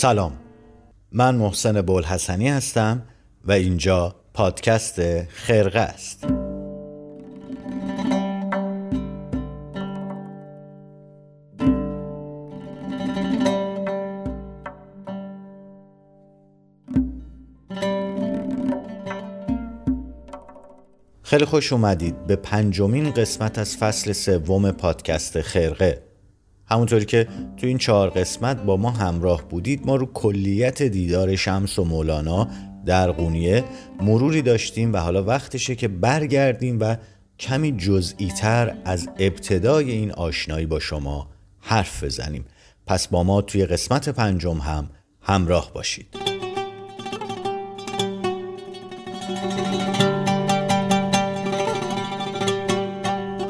سلام. 0.00 0.32
من 1.12 1.34
محسن 1.34 1.82
بولحسنی 1.82 2.48
هستم 2.48 3.02
و 3.44 3.52
اینجا 3.52 4.14
پادکست 4.34 5.22
خرقه 5.24 5.80
است. 5.80 6.26
خیلی 21.22 21.44
خوش 21.44 21.72
اومدید 21.72 22.26
به 22.26 22.36
پنجمین 22.36 23.10
قسمت 23.10 23.58
از 23.58 23.76
فصل 23.76 24.12
سوم 24.12 24.70
پادکست 24.70 25.40
خرقه. 25.40 26.09
همونطوری 26.70 27.04
که 27.04 27.28
تو 27.56 27.66
این 27.66 27.78
چهار 27.78 28.10
قسمت 28.10 28.62
با 28.62 28.76
ما 28.76 28.90
همراه 28.90 29.48
بودید 29.48 29.86
ما 29.86 29.96
رو 29.96 30.06
کلیت 30.06 30.82
دیدار 30.82 31.36
شمس 31.36 31.78
و 31.78 31.84
مولانا 31.84 32.48
در 32.86 33.10
قونیه 33.10 33.64
مروری 34.00 34.42
داشتیم 34.42 34.92
و 34.92 34.96
حالا 34.96 35.24
وقتشه 35.24 35.74
که 35.74 35.88
برگردیم 35.88 36.80
و 36.80 36.96
کمی 37.38 37.72
جزئی 37.72 38.28
تر 38.28 38.76
از 38.84 39.08
ابتدای 39.18 39.90
این 39.90 40.12
آشنایی 40.12 40.66
با 40.66 40.80
شما 40.80 41.28
حرف 41.60 42.04
بزنیم. 42.04 42.44
پس 42.86 43.08
با 43.08 43.22
ما 43.22 43.42
توی 43.42 43.66
قسمت 43.66 44.08
پنجم 44.08 44.58
هم 44.58 44.90
همراه 45.22 45.70
باشید. 45.74 46.29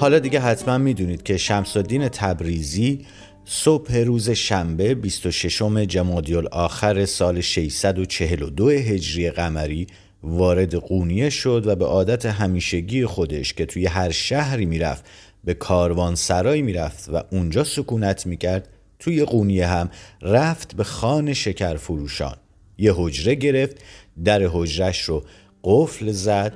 حالا 0.00 0.18
دیگه 0.18 0.40
حتما 0.40 0.78
می‌دونید 0.78 1.22
که 1.22 1.36
شمس 1.36 1.76
الدین 1.76 2.08
تبریزی 2.08 3.06
صبح 3.44 3.96
روز 3.96 4.30
شنبه 4.30 4.94
26 4.94 5.62
جمادی 5.88 6.36
آخر 6.36 7.04
سال 7.04 7.40
642 7.40 8.68
هجری 8.68 9.30
قمری 9.30 9.86
وارد 10.22 10.74
قونیه 10.74 11.30
شد 11.30 11.66
و 11.66 11.76
به 11.76 11.84
عادت 11.84 12.26
همیشگی 12.26 13.06
خودش 13.06 13.54
که 13.54 13.66
توی 13.66 13.86
هر 13.86 14.10
شهری 14.10 14.66
می‌رفت 14.66 15.04
به 15.44 15.54
کاروان 15.54 16.14
سرای 16.14 16.62
می‌رفت 16.62 17.08
و 17.12 17.22
اونجا 17.30 17.64
سکونت 17.64 18.26
می‌کرد 18.26 18.68
توی 18.98 19.24
قونیه 19.24 19.66
هم 19.66 19.90
رفت 20.22 20.76
به 20.76 20.84
خان 20.84 21.32
شکر 21.32 21.76
فروشان 21.76 22.36
یه 22.78 22.92
حجره 22.96 23.34
گرفت 23.34 23.76
در 24.24 24.42
حجرش 24.52 25.02
رو 25.02 25.24
قفل 25.64 26.10
زد 26.10 26.52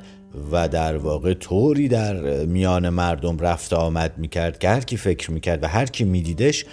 و 0.52 0.68
در 0.68 0.96
واقع 0.96 1.34
طوری 1.34 1.88
در 1.88 2.44
میان 2.44 2.88
مردم 2.88 3.38
رفت 3.38 3.72
آمد 3.72 4.18
می‌کرد 4.18 4.58
که 4.58 4.68
هر 4.68 4.80
کی 4.80 4.96
فکر 4.96 5.30
می‌کرد 5.30 5.62
و 5.62 5.66
هر 5.66 5.86
کی 5.86 6.04
میدیدش 6.04 6.64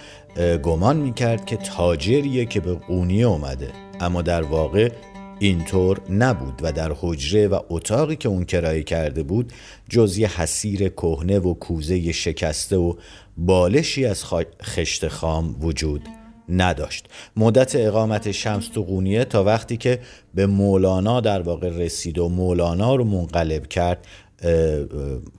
گمان 0.62 0.96
می‌کرد 0.96 1.46
که 1.46 1.56
تاجریه 1.56 2.44
که 2.44 2.60
به 2.60 2.74
قونیه 2.74 3.26
اومده. 3.26 3.68
اما 4.00 4.22
در 4.22 4.42
واقع 4.42 4.90
اینطور 5.38 6.00
نبود 6.10 6.60
و 6.62 6.72
در 6.72 6.92
حجره 7.00 7.48
و 7.48 7.60
اتاقی 7.68 8.16
که 8.16 8.28
اون 8.28 8.44
کرایه 8.44 8.82
کرده 8.82 9.22
بود 9.22 9.52
جز 9.88 10.18
یه 10.18 10.40
حسیر 10.40 10.88
کهنه 10.88 11.38
و 11.38 11.54
کوزه 11.54 12.12
شکسته 12.12 12.76
و 12.76 12.94
بالشی 13.36 14.06
از 14.06 14.24
خشت 14.62 15.08
خام 15.08 15.56
وجود 15.60 16.02
نداشت. 16.48 17.08
مدت 17.36 17.76
اقامت 17.76 18.30
شمس 18.30 18.68
تو 18.68 18.82
قونیه 18.82 19.24
تا 19.24 19.44
وقتی 19.44 19.76
که 19.76 19.98
به 20.34 20.46
مولانا 20.46 21.20
در 21.20 21.42
واقع 21.42 21.68
رسید 21.68 22.18
و 22.18 22.28
مولانا 22.28 22.94
رو 22.94 23.04
منقلب 23.04 23.66
کرد 23.66 24.06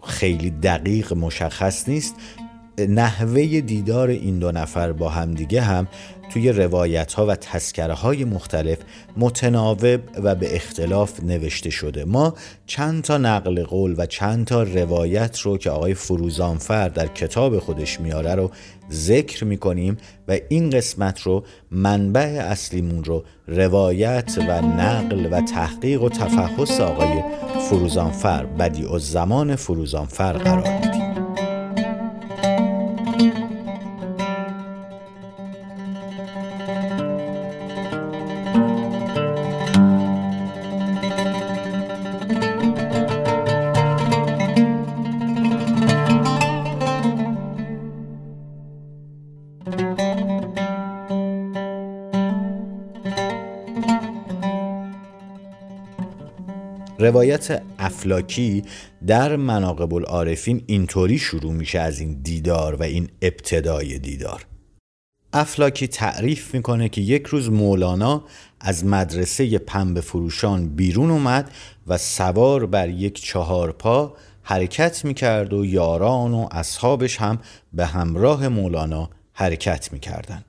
خیلی 0.03 0.49
دقیق 0.49 1.13
مشخص 1.13 1.89
نیست. 1.89 2.15
نحوه 2.79 3.61
دیدار 3.61 4.09
این 4.09 4.39
دو 4.39 4.51
نفر 4.51 4.91
با 4.91 5.09
همدیگه 5.09 5.61
هم 5.61 5.87
توی 6.33 6.51
روایت 6.51 7.13
ها 7.13 7.25
و 7.25 7.35
تذکره 7.35 7.93
های 7.93 8.23
مختلف 8.23 8.77
متناوب 9.17 9.99
و 10.23 10.35
به 10.35 10.55
اختلاف 10.55 11.23
نوشته 11.23 11.69
شده. 11.69 12.05
ما 12.05 12.33
چند 12.65 13.03
تا 13.03 13.17
نقل 13.17 13.63
قول 13.63 13.95
و 13.97 14.05
چند 14.05 14.45
تا 14.45 14.63
روایت 14.63 15.39
رو 15.39 15.57
که 15.57 15.69
آقای 15.69 15.93
فروزانفر 15.93 16.89
در 16.89 17.07
کتاب 17.07 17.59
خودش 17.59 17.99
میاره 17.99 18.35
رو 18.35 18.51
ذکر 18.91 19.45
می‌کنیم 19.45 19.97
و 20.27 20.37
این 20.49 20.69
قسمت 20.69 21.21
رو 21.21 21.43
منبع 21.71 22.45
اصلیمون 22.45 23.03
رو 23.03 23.23
روایت 23.47 24.37
و 24.37 24.61
نقل 24.61 25.27
و 25.31 25.41
تحقیق 25.41 26.01
و 26.01 26.09
تفحص 26.09 26.79
آقای 26.79 27.23
فروزانفر 27.69 28.45
بدیع 28.45 28.97
زمان 28.97 29.55
فروزانفر 29.55 30.33
قرار 30.33 30.92
روایت 57.23 57.61
افلاکی 57.79 58.63
در 59.07 59.35
مناقب 59.35 59.93
العارفین 59.93 60.63
اینطوری 60.67 61.17
شروع 61.17 61.53
میشه 61.53 61.79
از 61.79 61.99
این 61.99 62.21
دیدار 62.21 62.75
و 62.75 62.83
این 62.83 63.09
ابتدای 63.21 63.99
دیدار. 63.99 64.45
افلاکی 65.33 65.87
تعریف 65.87 66.53
می‌کنه 66.53 66.89
که 66.89 67.01
یک 67.01 67.25
روز 67.27 67.49
مولانا 67.49 68.23
از 68.59 68.85
مدرسه 68.85 69.57
پنبه 69.57 70.01
فروشان 70.01 70.67
بیرون 70.67 71.11
اومد 71.11 71.51
و 71.87 71.97
سوار 71.97 72.65
بر 72.65 72.89
یک 72.89 73.21
چهار 73.21 73.71
پا 73.71 74.17
حرکت 74.41 75.05
می‌کرد 75.05 75.53
و 75.53 75.65
یاران 75.65 76.33
و 76.33 76.47
اصحابش 76.51 77.17
هم 77.17 77.39
به 77.73 77.85
همراه 77.85 78.47
مولانا 78.47 79.09
حرکت 79.33 79.93
می‌کردن. 79.93 80.43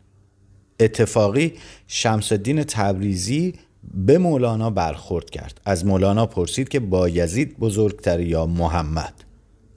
اتفاقی 0.80 1.52
شمس 1.86 2.32
الدین 2.32 2.64
تبریزی 2.64 3.54
به 3.94 4.18
مولانا 4.18 4.70
برخورد 4.70 5.30
کرد. 5.30 5.60
از 5.64 5.86
مولانا 5.86 6.26
پرسید 6.26 6.68
که 6.68 6.80
با 6.80 7.08
یزید 7.08 7.58
بزرگتر 7.58 8.20
یا 8.20 8.46
محمد؟ 8.46 9.14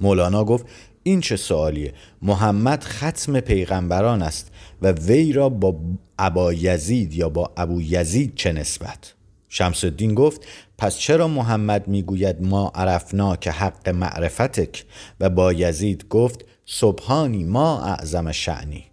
مولانا 0.02 0.44
گفت 0.44 0.66
این 1.04 1.22
چه 1.22 1.36
سوالیه؟ 1.36 1.94
محمد 2.22 2.84
ختم 2.84 3.40
پیغمبران 3.40 4.22
است 4.22 4.52
و 4.82 4.92
وی 4.92 5.34
را 5.34 5.50
با 5.50 5.76
ابا 6.20 6.54
یزید 6.54 7.14
یا 7.14 7.30
با 7.30 7.52
ابو 7.58 7.82
یزید 7.82 8.36
چه 8.36 8.54
نسبت؟ 8.54 9.14
شمس 9.50 9.84
الدین 9.84 10.16
گفت 10.16 10.42
پس 10.78 10.98
چرا 10.98 11.28
محمد 11.28 11.88
می‌گوید 11.88 12.42
ما 12.42 12.72
عرفنا 12.76 13.36
که 13.36 13.52
حق 13.52 13.90
معرفتک؟ 13.90 14.86
و 15.20 15.30
با 15.30 15.54
یزید 15.54 16.08
گفت 16.10 16.46
سبحانی 16.66 17.44
ما 17.44 17.82
اعظم 17.82 18.32
شعنی 18.32 18.84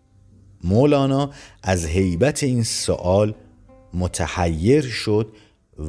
مولانا 0.64 1.30
از 1.62 1.86
حیبت 1.86 2.42
این 2.42 2.62
سوال 2.62 3.34
متحیر 3.94 4.82
شد 4.82 5.32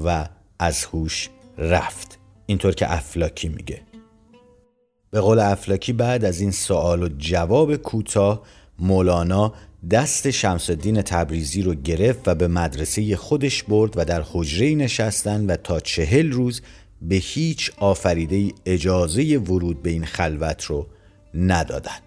و 0.03 0.27
از 0.59 0.85
هوش 0.85 1.29
رفت. 1.57 2.19
اینطور 2.45 2.73
که 2.73 2.93
افلاکی 2.93 3.49
میگه. 3.49 3.81
به 5.11 5.21
قول 5.21 5.39
افلاکی 5.39 5.93
بعد 5.93 6.25
از 6.25 6.39
این 6.39 6.51
سوال 6.51 7.03
و 7.03 7.09
جواب 7.17 7.75
کوتاه 7.75 8.41
مولانا 8.79 9.53
دست 9.91 10.31
شمس 10.31 10.69
الدین 10.69 11.01
تبریزی 11.01 11.61
رو 11.61 11.73
گرفت 11.73 12.27
و 12.27 12.35
به 12.35 12.47
مدرسه 12.47 13.15
خودش 13.15 13.63
برد 13.63 13.93
و 13.97 14.05
در 14.05 14.23
حجره 14.31 14.75
نشستن 14.75 15.45
و 15.45 15.55
تا 15.55 15.79
چهل 15.79 16.31
روز 16.31 16.61
به 17.01 17.15
هیچ 17.15 17.71
آفریده 17.77 18.51
اجازه 18.65 19.37
ورود 19.37 19.83
به 19.83 19.89
این 19.89 20.05
خلوت 20.05 20.63
رو 20.63 20.87
ندادن. 21.33 22.04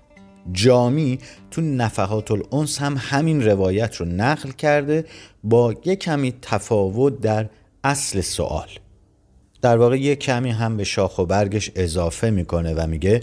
جامی 0.52 1.18
تو 1.50 1.60
نفحات 1.60 2.30
الانس 2.30 2.78
هم 2.78 2.96
همین 2.98 3.44
روایت 3.44 3.96
رو 3.96 4.06
نقل 4.06 4.50
کرده 4.50 5.04
با 5.44 5.74
یک 5.84 5.98
کمی 5.98 6.34
تفاوت 6.42 7.20
در 7.20 7.48
اصل 7.84 8.20
سوال. 8.20 8.68
در 9.62 9.76
واقع 9.76 9.98
یه 9.98 10.16
کمی 10.16 10.50
هم 10.50 10.76
به 10.76 10.84
شاخ 10.84 11.18
و 11.18 11.26
برگش 11.26 11.70
اضافه 11.74 12.30
می‌کنه 12.30 12.74
و 12.74 12.86
میگه 12.86 13.22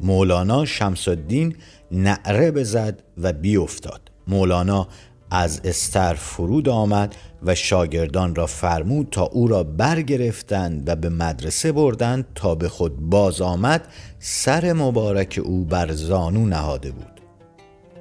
مولانا 0.00 0.64
شمس 0.64 1.08
الدین 1.08 1.56
نعره 1.92 2.50
بزد 2.50 3.02
و 3.18 3.32
بیافتاد. 3.32 4.10
مولانا 4.26 4.88
از 5.30 5.60
استر 5.64 6.14
فرود 6.14 6.68
آمد 6.68 7.16
و 7.42 7.54
شاگردان 7.54 8.34
را 8.34 8.46
فرمود 8.46 9.08
تا 9.10 9.22
او 9.22 9.48
را 9.48 9.62
برگرفتند 9.62 10.88
و 10.88 10.96
به 10.96 11.08
مدرسه 11.08 11.72
بردند 11.72 12.26
تا 12.34 12.54
به 12.54 12.68
خود 12.68 13.00
باز 13.00 13.40
آمد 13.40 13.88
سر 14.18 14.72
مبارک 14.72 15.40
او 15.44 15.64
بر 15.64 15.92
زانو 15.92 16.46
نهاده 16.46 16.90
بود. 16.90 17.20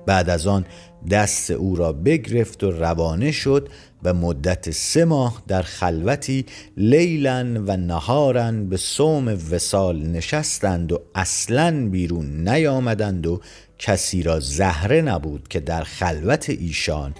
بعد 0.06 0.30
از 0.30 0.48
آن 0.48 0.66
دست 1.10 1.52
او 1.52 1.75
را 1.75 1.94
بگرفت 1.94 2.63
و 2.63 2.72
روانه 2.72 3.31
شد 3.31 3.69
و 4.04 4.13
مدت 4.13 4.72
سه 4.72 5.06
ماه 5.06 5.44
در 5.48 5.62
خلوتی 5.62 6.46
لیلن 6.78 7.57
و 7.57 7.78
نهارن 7.78 8.69
به 8.69 8.78
صوم 8.78 9.28
وسال 9.28 10.07
نشستند 10.07 10.92
و 10.92 11.00
اصلا 11.16 11.90
بیرون 11.90 12.50
نیامدند 12.50 13.28
و 13.28 13.42
کسی 13.80 14.24
را 14.24 14.40
زهره 14.40 15.02
نبود 15.02 15.48
که 15.48 15.60
در 15.60 15.84
خلوت 15.84 16.50
ایشان 16.50 17.13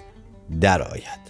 درآید. 0.60 1.26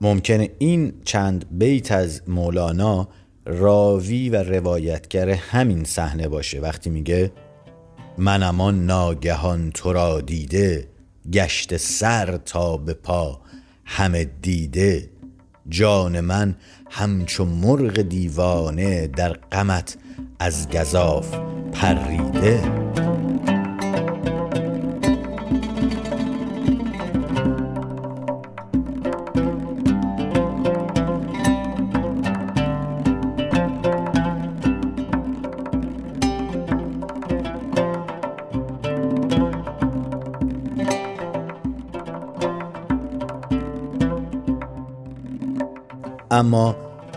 ممکنه 0.00 0.50
این 0.58 0.92
چند 1.04 1.44
بیت 1.50 1.92
از 1.92 2.22
مولانا 2.28 3.08
راوی 3.46 4.30
و 4.30 4.42
روایتگر 4.42 5.30
همین 5.30 5.84
صحنه 5.84 6.28
باشه. 6.28 6.60
وقتی 6.60 6.90
میگه 6.90 7.32
منم 8.18 8.60
آن 8.60 8.86
ناگهان 8.86 9.70
تو 9.70 9.92
را 9.92 10.20
دیده 10.20 10.88
گشت 11.32 11.76
سر 11.76 12.36
تا 12.36 12.76
به 12.76 12.94
پا. 12.94 13.40
همه 13.84 14.24
دیده 14.24 15.10
جان 15.68 16.20
من 16.20 16.56
همچو 16.90 17.44
مرغ 17.44 18.00
دیوانه 18.02 19.06
در 19.06 19.32
غمت 19.32 19.96
از 20.38 20.68
گذاف 20.68 21.34
پریده. 21.72 22.62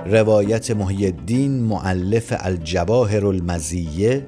روایت 0.06 0.72
محی 0.72 1.06
الدین 1.06 1.52
معلف 1.52 2.34
الجواهر 2.40 3.26
المزیه 3.26 4.26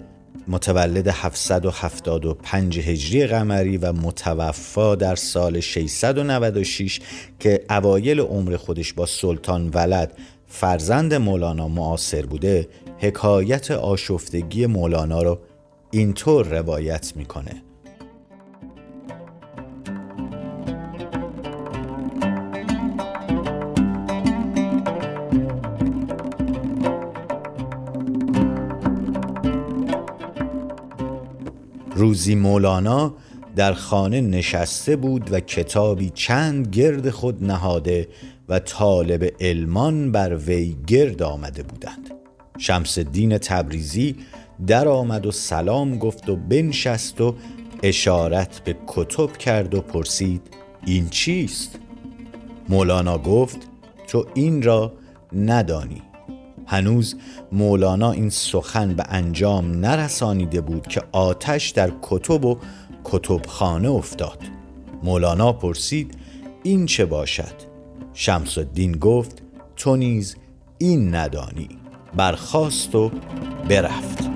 متولد 0.48 1.08
775 1.08 2.80
هجری 2.80 3.28
قمری 3.28 3.78
و 3.78 3.94
متوفا 3.94 4.96
در 4.96 5.16
سال 5.16 5.60
696 5.60 7.00
که 7.40 7.66
اوایل 7.70 8.20
عمر 8.20 8.58
خودش 8.58 8.94
با 8.94 9.06
سلطان 9.06 9.70
ولد 9.74 10.18
فرزند 10.48 11.14
مولانا 11.14 11.68
معاصر 11.68 12.26
بوده 12.26 12.68
حکایت 12.98 13.72
آشفتگی 13.72 14.66
مولانا 14.66 15.22
رو 15.22 15.40
اینطور 15.92 16.46
روایت 16.48 17.14
می‌کنه. 17.16 17.71
روزی 32.22 32.36
مولانا 32.36 33.14
در 33.56 33.74
خانه 33.74 34.22
نشسته 34.22 34.96
بود 34.96 35.34
و 35.34 35.40
کتابی 35.40 36.10
چند 36.10 36.68
گرد 36.68 37.10
خود 37.10 37.44
نهاده 37.44 38.08
و 38.50 38.60
طالب 38.60 39.34
علمان 39.40 40.12
بر 40.12 40.36
وی 40.36 40.76
گرد 40.88 41.24
آمده 41.24 41.64
بودند 41.64 42.12
شمس 42.58 42.98
الدین 42.98 43.38
تبریزی 43.38 44.16
در 44.68 44.88
آمد 44.88 45.26
و 45.26 45.32
سلام 45.32 45.98
گفت 45.98 46.30
و 46.30 46.36
بنشست 46.36 47.22
و 47.22 47.36
اشارت 47.84 48.60
به 48.64 48.76
کتب 48.88 49.38
کرد 49.38 49.76
و 49.76 49.82
پرسید 49.82 50.42
این 50.86 51.10
چیست؟ 51.10 51.80
مولانا 52.70 53.18
گفت 53.18 53.60
تو 54.08 54.26
این 54.34 54.62
را 54.62 54.94
ندانی 55.36 56.02
هنوز 56.72 57.16
مولانا 57.52 58.12
این 58.12 58.30
سخن 58.30 58.94
به 58.94 59.04
انجام 59.10 59.72
نرسانیده 59.72 60.62
بود 60.62 60.88
که 60.88 61.04
آتش 61.12 61.70
در 61.70 61.92
کتب 62.02 62.46
و 62.46 62.58
کتبخانه 63.04 63.90
افتاد. 63.90 64.38
مولانا 65.04 65.54
پرسید 65.54 66.18
این 66.64 66.86
چه 66.86 67.06
باشد؟ 67.06 67.54
شمس 68.14 68.58
الدین 68.58 68.92
گفت 68.92 69.42
تو 69.76 69.96
نیز 69.96 70.36
این 70.78 71.16
ندانی. 71.16 71.70
برخاست 72.16 72.96
و 72.96 73.12
برفت. 73.70 74.30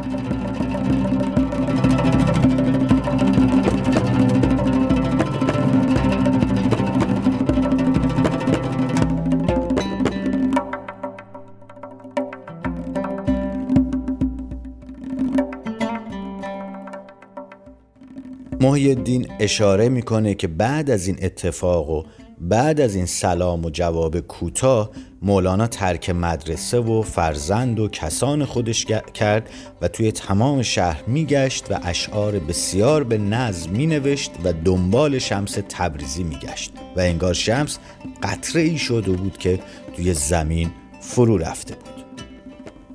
محی 18.75 18.89
الدین 18.89 19.27
اشاره 19.39 19.89
می‌کنه 19.89 20.33
که 20.33 20.48
بعد 20.48 20.89
از 20.89 21.07
این 21.07 21.18
اتفاق 21.22 21.89
و 21.89 22.04
بعد 22.42 22.81
از 22.81 22.95
این 22.95 23.06
سلام 23.06 23.66
و 23.66 23.69
جواب 23.69 24.19
کوتاه 24.19 24.92
مولانا 25.22 25.68
ترک 25.68 26.10
مدرسه 26.10 26.80
و 26.80 27.01
فرزند 27.01 27.80
و 27.80 27.88
کسان 27.88 28.45
خودش 28.45 28.86
کرد 29.13 29.50
و 29.81 29.88
توی 29.88 30.12
تمام 30.12 30.62
شهر 30.62 31.04
میگشت 31.07 31.72
و 31.72 31.80
اشعار 31.83 32.39
بسیار 32.39 33.04
به 33.04 33.18
نظم 33.18 33.72
مینوشت 33.72 34.31
و 34.44 34.54
دنبال 34.54 35.19
شمس 35.19 35.57
تبریزی 35.69 36.24
میگشت. 36.24 36.71
و 36.95 37.00
انگار 37.00 37.33
شمس 37.33 37.78
قطره 38.24 38.62
ای 38.62 38.78
شده 38.78 39.12
بود 39.12 39.38
که 39.38 39.60
توی 39.95 40.13
زمین 40.13 40.71
فرو 41.01 41.38
رفته 41.38 41.75
بود. 41.75 41.95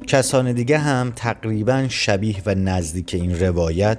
کسان 0.06 0.52
دیگه 0.52 0.78
هم 0.78 1.12
تقریبا 1.16 1.86
شبیه 1.88 2.36
و 2.46 2.54
نزدیک 2.54 3.14
این 3.14 3.40
روایت 3.40 3.98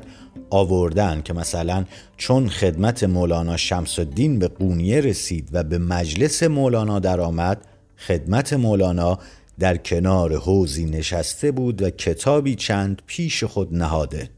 آوردن 0.51 1.22
که 1.22 1.34
مثلا 1.34 1.86
چون 2.17 2.50
خدمت 2.50 3.03
مولانا 3.03 3.58
شمس 3.58 4.00
الدین 4.00 4.39
به 4.39 4.48
قونیه 4.48 5.01
رسید 5.01 5.50
و 5.51 5.63
به 5.63 5.77
مجلس 5.77 6.43
مولانا 6.43 7.00
درآمد 7.00 7.65
خدمت 7.98 8.53
مولانا 8.53 9.20
در 9.60 9.77
کنار 9.77 10.38
حوزی 10.38 10.86
نشسته 10.86 11.51
بود 11.51 11.81
و 11.81 11.89
کتابی 11.89 12.55
چند 12.55 13.01
پیش 13.05 13.43
خود 13.43 13.75
نهاده 13.75 14.29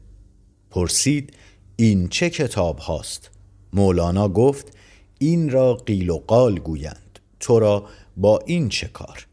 پرسید 0.70 1.36
این 1.76 2.08
چه 2.08 2.30
کتاب 2.30 2.78
هاست؟ 2.78 3.30
مولانا 3.72 4.28
گفت 4.28 4.76
این 5.18 5.50
را 5.50 5.74
قیل 5.74 6.10
و 6.10 6.18
قال 6.18 6.58
گویند 6.58 7.18
تو 7.40 7.58
را 7.58 7.84
با 8.16 8.38
این 8.46 8.68
چه 8.68 8.88
کار؟ 8.88 9.26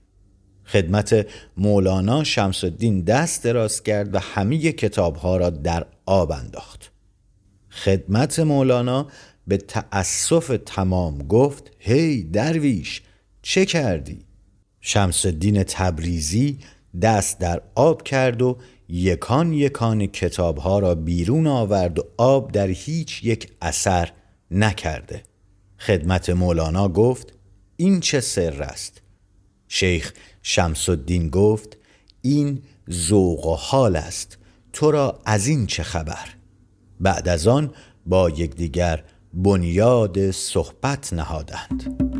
خدمت 0.71 1.27
مولانا 1.57 2.23
شمس 2.23 2.63
الدین 2.63 3.01
دست 3.01 3.43
دراز 3.43 3.83
کرد 3.83 4.15
و 4.15 4.19
همه 4.19 4.71
کتاب 4.71 5.15
ها 5.15 5.37
را 5.37 5.49
در 5.49 5.85
آب 6.05 6.31
انداخت. 6.31 6.91
خدمت 7.69 8.39
مولانا 8.39 9.07
به 9.47 9.57
تأسف 9.57 10.59
تمام 10.65 11.17
گفت 11.17 11.71
هی 11.79 12.23
درویش 12.23 13.01
چه 13.41 13.65
کردی؟ 13.65 14.25
شمس 14.81 15.25
الدین 15.25 15.63
تبریزی 15.63 16.57
دست 17.01 17.39
در 17.39 17.61
آب 17.75 18.03
کرد 18.03 18.41
و 18.41 18.57
یکان 18.89 19.53
یکان 19.53 20.07
کتاب 20.07 20.57
ها 20.57 20.79
را 20.79 20.95
بیرون 20.95 21.47
آورد 21.47 21.99
و 21.99 22.03
آب 22.17 22.51
در 22.51 22.67
هیچ 22.67 23.23
یک 23.23 23.51
اثر 23.61 24.11
نکرده. 24.51 25.23
خدمت 25.79 26.29
مولانا 26.29 26.89
گفت 26.89 27.33
این 27.77 27.99
چه 27.99 28.19
سر 28.19 28.61
است؟ 28.63 29.00
شیخ 29.73 30.13
شمس 30.41 30.89
الدین 30.89 31.29
گفت 31.29 31.77
این 32.21 32.61
ذوق 32.91 33.45
و 33.45 33.55
حال 33.55 33.95
است 33.95 34.37
تو 34.73 34.91
را 34.91 35.19
از 35.25 35.47
این 35.47 35.67
چه 35.67 35.83
خبر؟ 35.83 36.29
بعد 36.99 37.27
از 37.27 37.47
آن 37.47 37.73
با 38.05 38.29
یکدیگر 38.29 39.03
بنیاد 39.33 40.31
صحبت 40.31 41.13
نهادند. 41.13 42.10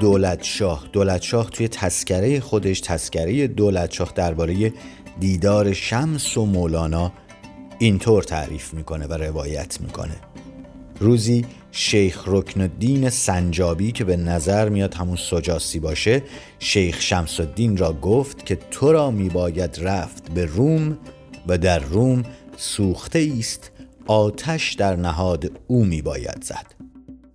دولت 0.00 0.42
شاه 0.42 0.88
دولت 0.92 1.22
شاه 1.22 1.50
توی 1.50 1.68
تسکره 1.68 2.40
خودش 2.40 2.80
تسکره 2.80 3.46
دولت 3.46 3.92
شاه 3.92 4.12
درباره 4.14 4.72
دیدار 5.20 5.72
شمس 5.72 6.36
و 6.36 6.46
مولانا 6.46 7.12
اینطور 7.78 8.22
تعریف 8.22 8.74
می‌کنه 8.74 9.06
و 9.06 9.12
روایت 9.12 9.80
می‌کنه. 9.80 10.16
روزی 11.00 11.46
شیخ 11.72 12.22
رکن 12.26 12.60
الدین 12.60 13.10
سنجابی 13.10 13.92
که 13.92 14.04
به 14.04 14.16
نظر 14.16 14.68
میاد 14.68 14.94
همون 14.94 15.16
سجاسی 15.16 15.78
باشه 15.78 16.22
شیخ 16.58 17.00
شمس 17.00 17.40
الدین 17.40 17.76
را 17.76 17.92
گفت 17.92 18.46
که 18.46 18.56
تو 18.70 18.92
را 18.92 19.10
میباید 19.10 19.78
رفت 19.80 20.30
به 20.30 20.44
روم 20.44 20.98
و 21.46 21.58
در 21.58 21.78
روم 21.78 22.22
سوخته 22.56 23.32
است 23.38 23.70
آتش 24.06 24.72
در 24.72 24.96
نهاد 24.96 25.52
او 25.66 25.84
میباید 25.84 26.44
زد. 26.44 26.66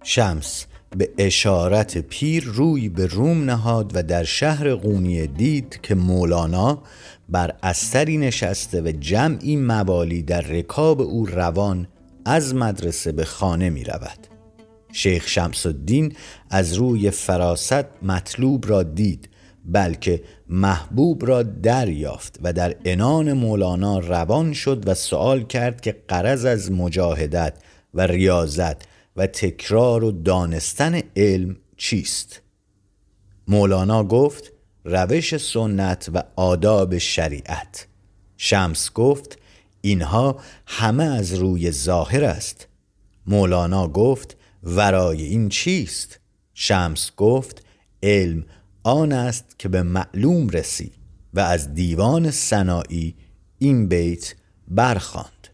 شمس 0.04 0.66
به 0.98 1.10
اشارت 1.18 1.98
پیر 1.98 2.44
روی 2.44 2.90
به 2.90 3.06
روم 3.06 3.44
نهاد 3.44 3.92
و 3.96 4.04
در 4.04 4.24
شهر 4.24 4.76
قونیه 4.76 5.28
دید 5.28 5.80
که 5.84 5.96
مولانا 5.96 6.84
بر 7.30 7.54
استری 7.64 8.18
نشسته 8.18 8.82
و 8.82 8.92
جمعی 9.00 9.56
موالی 9.56 10.24
در 10.24 10.42
رکاب 10.42 11.02
او 11.02 11.26
روان 11.26 11.88
از 12.26 12.56
مدرسه 12.56 13.12
به 13.12 13.26
خانه 13.26 13.70
می 13.70 13.84
رود 13.84 14.28
شیخ 14.92 15.28
شمس 15.28 15.66
الدین 15.66 16.14
از 16.50 16.74
روی 16.74 17.12
فراست 17.12 17.86
مطلوب 18.04 18.70
را 18.70 18.84
دید 18.84 19.30
بلکه 19.66 20.24
محبوب 20.50 21.26
را 21.26 21.44
دریافت 21.44 22.40
و 22.44 22.54
در 22.54 22.76
انان 22.86 23.34
مولانا 23.34 24.00
روان 24.00 24.54
شد 24.54 24.84
و 24.88 24.94
سوال 24.94 25.44
کرد 25.44 25.82
که 25.82 25.96
قرض 26.08 26.46
از 26.46 26.72
مجاهدت 26.72 27.54
و 27.94 28.02
ریاضت 28.02 28.93
و 29.16 29.28
تکرار 29.28 30.04
و 30.04 30.12
دانستن 30.12 31.02
علم 31.16 31.56
چیست؟ 31.78 32.42
مولانا 33.48 34.04
گفت 34.04 34.52
روش 34.84 35.38
سنت 35.38 36.10
و 36.14 36.24
آداب 36.36 36.98
شریعت. 36.98 37.88
شمس 38.38 38.94
گفت 38.94 39.40
اینها 39.82 40.40
همه 40.68 41.04
از 41.04 41.34
روی 41.34 41.72
ظاهر 41.72 42.24
است. 42.24 42.68
مولانا 43.28 43.88
گفت 43.88 44.38
ورای 44.64 45.24
این 45.24 45.50
چیست؟ 45.50 46.20
شمس 46.54 47.12
گفت 47.18 47.66
علم 48.04 48.46
آن 48.84 49.12
است 49.12 49.60
که 49.60 49.70
به 49.70 49.84
معلوم 49.84 50.50
رسی 50.50 50.92
و 51.34 51.40
از 51.40 51.74
دیوان 51.74 52.32
سنایی 52.32 53.16
این 53.58 53.88
بیت 53.88 54.36
برخواند 54.68 55.48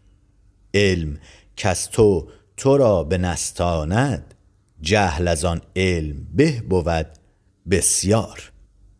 علم 0.74 1.18
کس 1.56 1.86
تو 1.86 2.28
تو 2.60 2.76
را 2.76 3.04
به 3.04 3.18
نستاند 3.18 4.34
جهل 4.80 5.28
از 5.28 5.44
آن 5.44 5.60
علم 5.76 6.26
به 6.34 6.62
بود 6.68 7.06
بسیار. 7.70 8.52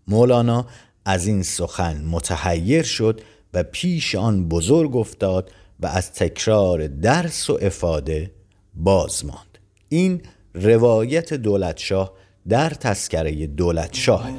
مولانا 0.09 0.67
از 1.05 1.27
این 1.27 1.43
سخن 1.43 2.05
متحیر 2.05 2.83
شد 2.83 3.21
و 3.55 3.63
پیش 3.63 4.15
آن 4.15 4.49
بزرگ 4.49 4.97
افتاد 4.97 5.51
و 5.81 5.87
از 5.87 6.13
تکرار 6.13 6.87
درس 6.87 7.51
و 7.51 7.59
افاده 7.63 8.31
باز 8.75 9.25
ماند. 9.25 9.59
این 9.89 10.23
روایت 10.55 11.35
دولتشاه 11.35 12.13
در 12.49 12.71
تسکره 12.71 13.47
دولتشاهه. 13.47 14.33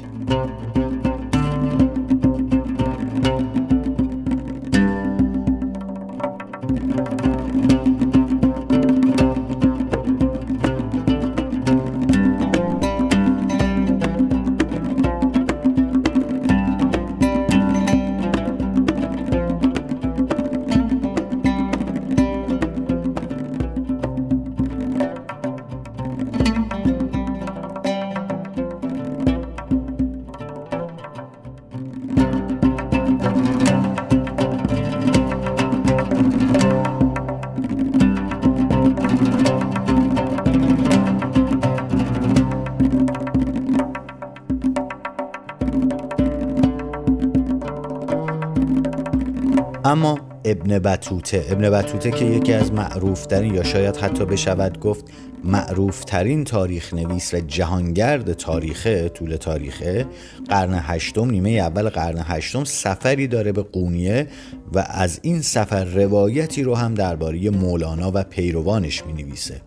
اما 49.92 50.18
ابن 50.44 50.78
بطوته 50.78 51.44
ابن 51.48 51.70
بطوته 51.70 52.10
که 52.10 52.24
یکی 52.24 52.52
از 52.52 52.72
معروفترین 52.72 53.54
یا 53.54 53.62
شاید 53.62 53.96
حتی 53.96 54.24
بشود 54.24 54.80
گفت 54.80 55.04
معروفترین 55.44 56.44
تاریخ 56.44 56.94
نویس 56.94 57.34
و 57.34 57.40
جهانگرد 57.40 58.32
تاریخه 58.32 59.08
طول 59.08 59.36
تاریخه 59.36 60.06
قرن 60.48 60.80
هشتم 60.82 61.30
نیمه 61.30 61.50
اول 61.50 61.88
قرن 61.88 62.24
هشتم 62.24 62.64
سفری 62.64 63.26
داره 63.26 63.52
به 63.52 63.62
قونیه 63.62 64.26
و 64.72 64.84
از 64.88 65.18
این 65.22 65.42
سفر 65.42 65.84
روایتی 65.84 66.62
رو 66.62 66.74
هم 66.74 66.94
درباره 66.94 67.50
مولانا 67.50 68.10
و 68.14 68.22
پیروانش 68.22 69.04
می 69.06 69.12
نویسه 69.12 69.60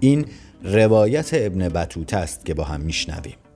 این 0.00 0.24
روایت 0.64 1.30
ابن 1.32 1.68
بطوته 1.68 2.16
است 2.16 2.44
که 2.44 2.54
با 2.54 2.64
هم 2.64 2.80
میشنویم. 2.80 3.47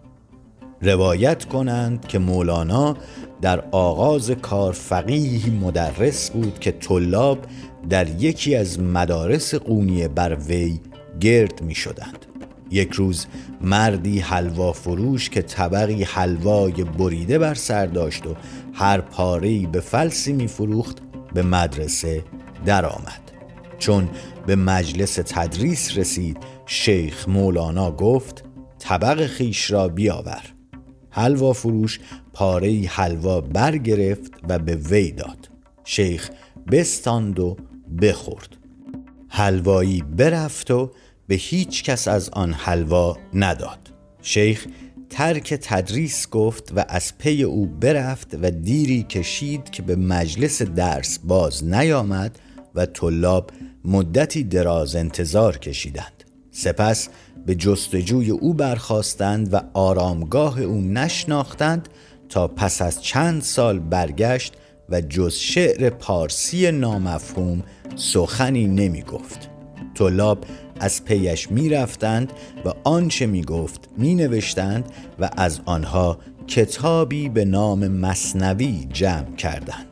روایت 0.83 1.45
کنند 1.45 2.07
که 2.07 2.19
مولانا 2.19 2.97
در 3.41 3.65
آغاز 3.71 4.31
کار 4.31 4.73
فقیه 4.73 5.51
مدرس 5.51 6.31
بود 6.31 6.59
که 6.61 6.73
طلاب 6.73 7.39
در 7.89 8.09
یکی 8.09 8.57
از 8.57 8.81
مدارس 8.81 9.55
قونیه 9.55 10.09
بر 10.09 10.35
وی 10.35 10.81
گرد 11.21 11.63
می 11.63 11.75
شدند. 11.75 12.27
یک 12.71 12.93
روز 12.93 13.27
مردی 13.61 14.19
حلوا 14.19 14.73
فروش 14.73 15.31
که 15.31 15.43
طبقی 15.43 16.05
حلوای 16.05 16.85
بریده 16.85 17.39
بر 17.39 17.55
سر 17.55 17.87
داشت 17.87 18.27
و 18.27 18.35
هر 18.75 19.01
پارهی 19.01 19.67
به 19.67 19.81
فلسی 19.81 20.33
می 20.33 20.49
فروخت 20.49 20.99
به 21.35 21.43
مدرسه 21.43 22.25
درآمد. 22.67 23.23
چون 23.79 24.09
به 24.47 24.57
مجلس 24.57 25.15
تدریس 25.15 25.99
رسید 25.99 26.37
شیخ 26.67 27.29
مولانا 27.29 27.91
گفت 27.91 28.45
طبق 28.79 29.27
خیش 29.27 29.71
را 29.71 29.89
بیاور 29.89 30.52
حلوا 31.15 31.53
فروش 31.53 32.01
پاره 32.33 32.87
حلوا 32.89 33.41
برگرفت 33.41 34.33
و 34.49 34.59
به 34.59 34.77
وی 34.77 35.13
داد. 35.13 35.49
شیخ 35.85 36.31
بستاند 36.73 37.41
و 37.41 37.57
بخورد. 38.03 38.57
حلوایی 39.29 40.03
برفت 40.17 40.71
و 40.71 40.91
به 41.27 41.35
هیچ 41.35 41.83
کس 41.83 42.09
از 42.09 42.31
آن 42.31 42.53
حلوا 42.53 43.17
نداد. 43.35 43.93
شیخ 44.23 44.67
ترک 45.11 45.55
تدریس 45.55 46.29
گفت 46.31 46.73
و 46.77 46.85
از 46.89 47.19
پی 47.19 47.43
او 47.43 47.67
برفت 47.67 48.35
و 48.43 48.51
دیری 48.51 49.03
کشید 49.03 49.71
که 49.71 49.83
به 49.83 49.97
مجلس 49.97 50.63
درس 50.63 51.19
باز 51.19 51.65
نیامد 51.65 52.39
و 52.75 52.87
طلاب 52.87 53.51
مدتی 53.85 54.45
دراز 54.45 54.97
انتظار 54.97 55.59
کشیدند. 55.59 56.25
سپس 56.51 57.09
به 57.47 57.55
جستجوی 57.55 58.31
او 58.31 58.55
برخواستند 58.55 59.55
و 59.55 59.61
آرامگاه 59.75 60.61
او 60.61 60.81
نشناختند 60.81 61.89
تا 62.29 62.49
پس 62.49 62.83
از 62.83 63.03
چند 63.03 63.43
سال 63.43 63.79
برگشت 63.79 64.55
و 64.89 65.01
جز 65.01 65.35
شعر 65.35 65.91
پارسی 65.91 66.71
نامفهوم 66.71 67.63
سخنی 67.97 68.67
نمی 68.67 69.03
گفت 69.03 69.49
طلاب 69.95 70.45
از 70.81 71.05
پیش 71.05 71.51
می 71.51 71.69
رفتند 71.69 72.33
و 72.65 72.73
آنچه 72.85 73.27
می 73.27 73.43
گفت 73.43 73.89
می 73.97 74.15
نوشتند 74.15 74.85
و 75.19 75.31
از 75.37 75.61
آنها 75.65 76.19
کتابی 76.47 77.29
به 77.29 77.45
نام 77.45 77.89
مصنوی 77.89 78.89
جمع 78.93 79.37
کردند. 79.37 79.92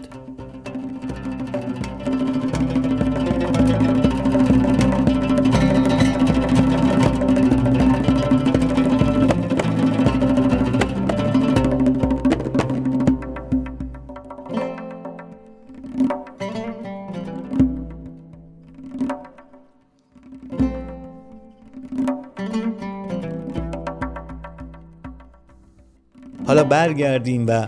برگردیم 26.70 27.46
و 27.46 27.66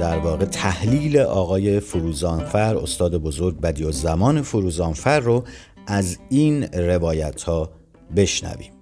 در 0.00 0.18
واقع 0.18 0.44
تحلیل 0.44 1.18
آقای 1.18 1.80
فروزانفر 1.80 2.76
استاد 2.76 3.16
بزرگ 3.16 3.60
بدی 3.60 3.84
و 3.84 3.92
زمان 3.92 4.42
فروزانفر 4.42 5.20
رو 5.20 5.44
از 5.86 6.18
این 6.28 6.62
روایت 6.64 7.42
ها 7.42 7.70
بشنویم. 8.16 8.72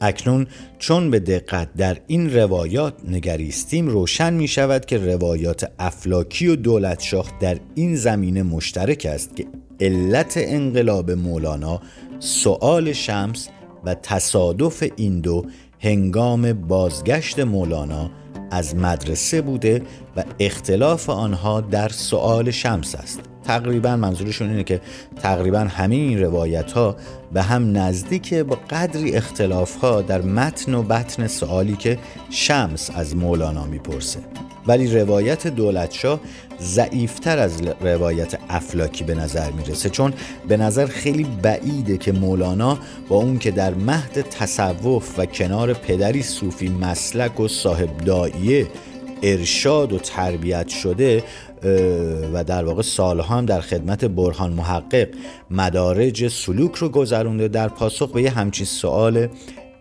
اکنون 0.00 0.46
چون 0.78 1.10
به 1.10 1.20
دقت 1.20 1.74
در 1.74 1.96
این 2.06 2.34
روایات 2.34 2.94
نگریستیم 3.08 3.88
روشن 3.88 4.34
می 4.34 4.48
شود 4.48 4.84
که 4.84 4.98
روایات 4.98 5.70
افلاکی 5.78 6.46
و 6.46 6.56
دولت 6.56 7.00
شاه 7.00 7.26
در 7.40 7.58
این 7.74 7.96
زمینه 7.96 8.42
مشترک 8.42 9.06
است 9.10 9.36
که 9.36 9.46
علت 9.80 10.34
انقلاب 10.36 11.10
مولانا 11.10 11.80
سؤال 12.18 12.92
شمس 12.92 13.48
و 13.84 13.94
تصادف 13.94 14.84
این 14.96 15.20
دو 15.20 15.46
هنگام 15.80 16.52
بازگشت 16.52 17.40
مولانا 17.40 18.10
از 18.54 18.76
مدرسه 18.76 19.42
بوده 19.42 19.82
و 20.16 20.24
اختلاف 20.40 21.10
آنها 21.10 21.60
در 21.60 21.88
سؤال 21.88 22.50
شمس 22.50 22.94
است. 22.94 23.20
تقریبا 23.44 23.96
منظورشون 23.96 24.50
اینه 24.50 24.64
که 24.64 24.80
تقریبا 25.22 25.58
همه 25.58 25.94
این 25.94 26.22
روایت 26.22 26.72
ها 26.72 26.96
به 27.32 27.42
هم 27.42 27.76
نزدیک 27.76 28.34
با 28.34 28.58
قدری 28.70 29.16
اختلاف 29.16 29.76
ها 29.76 30.02
در 30.02 30.22
متن 30.22 30.74
و 30.74 30.82
بطن 30.82 31.26
سوالی 31.26 31.76
که 31.76 31.98
شمس 32.30 32.90
از 32.94 33.16
مولانا 33.16 33.64
می‌پرسه. 33.64 34.20
ولی 34.66 35.00
روایت 35.00 35.46
دولتشاه 35.46 36.20
ضعیفتر 36.60 37.38
از 37.38 37.62
روایت 37.80 38.38
افلاکی 38.48 39.04
به 39.04 39.14
نظر 39.14 39.50
می‌رسه. 39.50 39.90
چون 39.90 40.12
به 40.48 40.56
نظر 40.56 40.86
خیلی 40.86 41.24
بعیده 41.42 41.96
که 41.96 42.12
مولانا 42.12 42.78
با 43.08 43.16
اون 43.16 43.38
که 43.38 43.50
در 43.50 43.74
مهد 43.74 44.20
تصوف 44.20 45.18
و 45.18 45.26
کنار 45.26 45.72
پدری 45.72 46.22
صوفی 46.22 46.68
مسلک 46.68 47.40
و 47.40 47.48
صاحب 47.48 47.96
داییه 47.96 48.66
ارشاد 49.22 49.92
و 49.92 49.98
تربیت 49.98 50.68
شده 50.68 51.22
و 52.32 52.44
در 52.44 52.64
واقع 52.64 52.82
سالها 52.82 53.36
هم 53.36 53.46
در 53.46 53.60
خدمت 53.60 54.04
برهان 54.04 54.52
محقق 54.52 55.08
مدارج 55.50 56.28
سلوک 56.28 56.74
رو 56.74 56.88
گذرونده 56.88 57.48
در 57.48 57.68
پاسخ 57.68 58.12
به 58.12 58.22
یه 58.22 58.30
همچین 58.30 58.66
سوال 58.66 59.28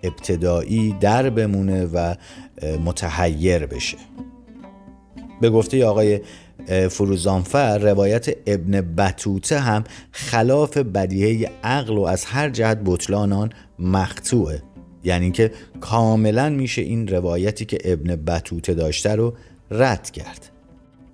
ابتدایی 0.03 0.96
در 1.00 1.30
بمونه 1.30 1.86
و 1.86 2.15
متحیر 2.86 3.65
بشه. 3.65 3.98
به 5.42 5.50
گفته 5.50 5.86
آقای 5.86 6.20
فروزانفر 6.90 7.78
روایت 7.78 8.28
ابن 8.48 8.82
بطوته 8.82 9.60
هم 9.60 9.84
خلاف 10.12 10.78
بدیهه 10.78 11.52
عقل 11.64 11.98
و 11.98 12.02
از 12.02 12.26
هر 12.26 12.50
جهت 12.50 12.80
بطلان 12.86 13.34
آن 13.34 13.50
یعنی 15.04 15.32
که 15.32 15.52
کاملا 15.82 16.50
میشه 16.50 16.82
این 16.82 17.08
روایتی 17.08 17.66
که 17.66 17.78
ابن 17.84 18.16
بطوته 18.16 18.74
داشته 18.74 19.16
رو 19.16 19.34
رد 19.72 20.12
کرد. 20.12 20.50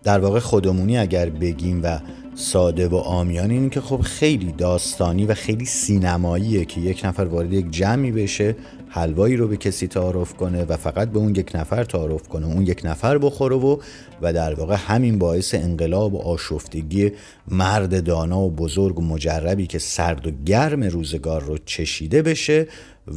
در 0.04 0.20
واقع 0.20 0.40
خودمونی 0.40 0.98
اگر 0.98 1.30
بگیم 1.30 1.80
و 1.84 2.00
ساده 2.36 2.88
و 2.88 2.96
آمیان 2.96 3.52
این 3.52 3.70
که 3.70 3.82
خب 3.82 4.02
خیلی 4.02 4.52
داستانی 4.52 5.26
و 5.26 5.34
خیلی 5.34 5.66
سینماییه 5.66 6.66
که 6.66 6.82
یک 6.82 7.06
نفر 7.06 7.24
وارد 7.24 7.54
یک 7.54 7.72
جمعی 7.72 8.12
بشه 8.12 8.56
حلوایی 8.90 9.36
رو 9.36 9.48
به 9.48 9.58
کسی 9.58 9.88
تعارف 9.88 10.34
کنه 10.34 10.64
و 10.64 10.78
فقط 10.78 11.10
به 11.10 11.20
اون 11.20 11.36
یک 11.36 11.52
نفر 11.56 11.84
تعارف 11.84 12.28
کنه 12.28 12.46
اون 12.46 12.62
یک 12.62 12.82
نفر 12.84 13.18
بخوره 13.18 13.56
و 13.56 13.78
و 14.22 14.34
در 14.34 14.54
واقع 14.54 14.76
همین 14.76 15.20
باعث 15.20 15.56
انقلاب 15.56 16.14
و 16.14 16.18
آشفتگی 16.18 17.12
مرد 17.48 18.04
دانا 18.04 18.40
و 18.40 18.52
بزرگ 18.52 19.00
و 19.00 19.02
مجربی 19.02 19.68
که 19.68 19.80
سرد 19.80 20.28
و 20.28 20.32
گرم 20.46 20.84
روزگار 20.84 21.44
رو 21.44 21.58
چشیده 21.66 22.22
بشه 22.22 22.68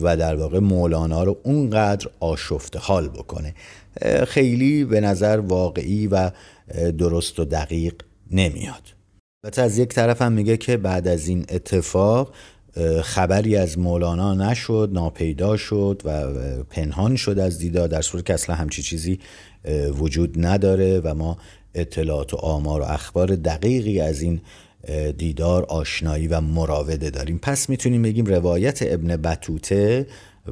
و 0.03 0.17
در 0.17 0.37
واقع 0.37 0.59
مولانا 0.59 1.25
رو 1.25 1.39
اونقدر 1.43 2.07
آشفته 2.21 2.79
حال 2.79 3.09
بکنه. 3.09 3.55
خیلی 4.29 4.85
به 4.85 5.01
نظر 5.01 5.39
واقعی 5.39 6.07
و 6.07 6.31
درست 6.99 7.41
و 7.41 7.45
دقیق 7.45 7.95
نمیاد. 8.31 8.83
البته 9.45 9.63
از 9.63 9.79
یک 9.79 9.89
طرف 9.89 10.23
هم 10.23 10.33
میگه 10.33 10.57
که 10.57 10.77
بعد 10.77 11.09
از 11.09 11.29
این 11.29 11.45
اتفاق 11.49 12.35
خبری 13.03 13.57
از 13.57 13.79
مولانا 13.79 14.35
نشد 14.35 14.91
ناپیدا 14.93 15.57
شد 15.57 16.03
و 16.05 16.25
پنهان 16.65 17.17
شد 17.17 17.39
از 17.39 17.59
دیدار 17.59 17.89
در 17.89 18.03
صورت 18.03 18.25
که 18.25 18.35
اصلا 18.35 18.57
همچی 18.57 18.83
چیزی 18.83 19.19
وجود 19.99 20.47
نداره 20.47 21.01
و 21.01 21.15
ما 21.15 21.39
اطلاعات 21.75 22.35
و 22.35 22.37
آمار 22.37 22.81
و 22.81 22.85
اخبار 22.85 23.37
دقیقی 23.37 24.01
از 24.01 24.23
این 24.23 24.41
دیدار 25.19 25.65
آشنایی 25.65 26.29
و 26.29 26.41
مراوده 26.41 27.11
داریم. 27.11 27.39
پس 27.39 27.69
می‌تونیم 27.69 28.03
بگیم 28.03 28.27
روایت 28.27 28.79
ابن 28.83 29.17
بطوته 29.17 30.07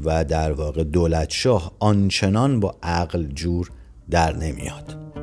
و 0.04 0.24
در 0.24 0.52
واقع 0.52 0.84
دولت 0.84 1.30
شاه 1.30 1.72
آنچنان 1.78 2.60
با 2.60 2.76
عقل 2.82 3.26
جور 3.26 3.70
در 4.10 4.36
نمیاد. 4.36 5.19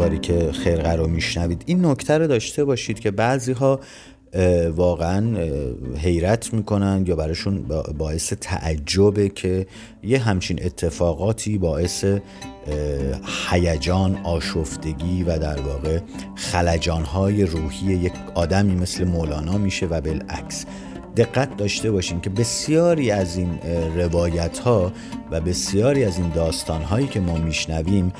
بزرگواری 0.00 0.18
که 0.18 0.52
خرقه 0.52 0.92
رو 0.92 1.06
میشنوید. 1.06 1.62
این 1.66 1.86
نکته 1.86 2.18
رو 2.18 2.26
داشته 2.26 2.64
باشید 2.64 3.00
که 3.00 3.10
بعضی 3.10 3.52
ها 3.52 3.80
واقعا 4.76 5.36
حیرت 5.96 6.54
می‌کنن 6.54 7.04
یا 7.06 7.16
براشون 7.16 7.64
باعث 7.98 8.32
تعجبه 8.40 9.28
که 9.28 9.66
یه 10.02 10.18
همچین 10.18 10.64
اتفاقاتی 10.64 11.58
باعث 11.58 12.04
هیجان 13.50 14.16
آشفتگی 14.24 15.22
و 15.22 15.38
در 15.38 15.60
واقع 15.60 15.98
خلجانهای 16.34 17.44
روحی 17.44 17.86
یک 17.86 18.12
آدمی 18.34 18.74
مثل 18.74 19.04
مولانا 19.04 19.58
میشه 19.58 19.86
و 19.86 20.00
بالعکس. 20.00 20.64
دقت 21.16 21.56
داشته 21.56 21.90
باشیم 21.90 22.20
که 22.20 22.30
بسیاری 22.30 23.10
از 23.10 23.36
این 23.36 23.58
روایت 23.96 24.58
ها 24.58 24.92
و 25.30 25.40
بسیاری 25.40 26.04
از 26.04 26.18
این 26.18 26.28
داستان 26.28 26.82
هایی 26.82 27.06
که 27.06 27.20
ما 27.20 27.36
میشنویم 27.36 28.12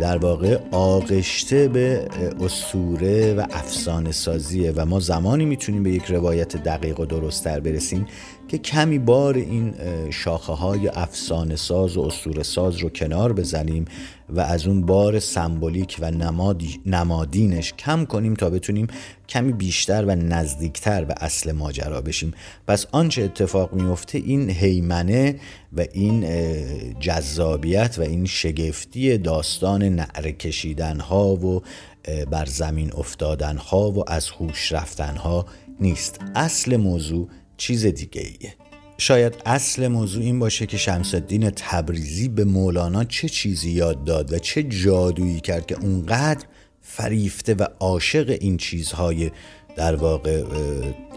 در 0.00 0.18
واقع 0.18 0.58
آغشته 0.70 1.68
به 1.68 2.08
اسطوره 2.40 3.34
و 3.34 3.46
افسانه 3.50 4.12
سازیه 4.12 4.72
و 4.76 4.84
ما 4.84 5.00
زمانی 5.00 5.44
می‌تونیم 5.44 5.82
به 5.82 5.90
یک 5.90 6.04
روایت 6.04 6.56
دقیق 6.56 7.00
و 7.00 7.06
درستتر 7.06 7.60
برسیم 7.60 8.06
که 8.48 8.58
کمی 8.58 8.98
بار 8.98 9.34
این 9.34 9.74
شاخه 10.10 10.52
های 10.52 10.88
افسانه 10.88 11.56
ساز 11.56 11.96
و 11.96 12.00
اسطوره 12.00 12.42
ساز 12.42 12.76
رو 12.76 12.88
کنار 12.88 13.32
بزنیم 13.32 13.84
و 14.28 14.40
از 14.40 14.66
اون 14.66 14.86
بار 14.86 15.18
سمبولیک 15.18 15.96
و 16.00 16.10
نمادینش 16.86 17.72
کم 17.72 18.04
کنیم 18.04 18.34
تا 18.34 18.50
بتونیم 18.50 18.86
کمی 19.28 19.52
بیشتر 19.52 20.04
و 20.04 20.14
نزدیکتر 20.14 21.04
به 21.04 21.14
اصل 21.16 21.52
ماجرا 21.52 22.00
بشیم. 22.00 22.34
پس 22.66 22.86
آنچه 22.92 23.22
اتفاق 23.22 23.72
میفته 23.72 24.18
این 24.18 24.50
هیمنه 24.50 25.36
و 25.76 25.84
این 25.92 26.11
جذابیت 27.00 27.94
و 27.98 28.02
این 28.02 28.26
شگفتی 28.26 29.18
داستان 29.18 29.82
نعره 29.82 30.32
کشیدن 30.32 31.00
ها 31.00 31.26
و 31.34 31.62
بر 32.30 32.46
زمین 32.46 32.92
افتادن 32.94 33.56
ها 33.56 33.90
و 33.90 34.10
از 34.10 34.30
هوش 34.30 34.72
رفتن 34.72 35.16
ها 35.16 35.46
نیست. 35.80 36.20
اصل 36.34 36.76
موضوع 36.76 37.28
چیز 37.56 37.86
دیگه 37.86 38.20
ایه 38.20 38.54
شاید 38.98 39.42
اصل 39.46 39.88
موضوع 39.88 40.22
این 40.22 40.38
باشه 40.38 40.66
که 40.66 40.76
شمس 40.76 41.14
الدین 41.14 41.50
تبریزی 41.50 42.28
به 42.28 42.44
مولانا 42.44 43.04
چه 43.04 43.28
چیزی 43.28 43.70
یاد 43.70 44.04
داد 44.04 44.32
و 44.32 44.38
چه 44.38 44.62
جادویی 44.62 45.40
کرد 45.40 45.66
که 45.66 45.76
اونقدر 45.80 46.44
فریفته 46.80 47.54
و 47.54 47.66
عاشق 47.80 48.36
این 48.40 48.56
چیزهای 48.56 49.30
در 49.76 49.96
واقع 49.96 50.44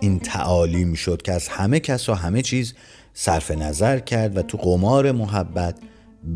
این 0.02 0.20
تعالیم 0.20 0.94
شد 0.94 1.22
که 1.22 1.32
از 1.32 1.48
همه 1.48 1.80
کس 1.80 2.10
و 2.10 2.14
همه 2.14 2.42
چیز 2.42 2.74
صرف 3.18 3.52
نظر 3.52 4.00
کرد 4.00 4.38
و 4.38 4.42
تو 4.42 4.58
قمار 4.58 5.12
محبت 5.12 5.76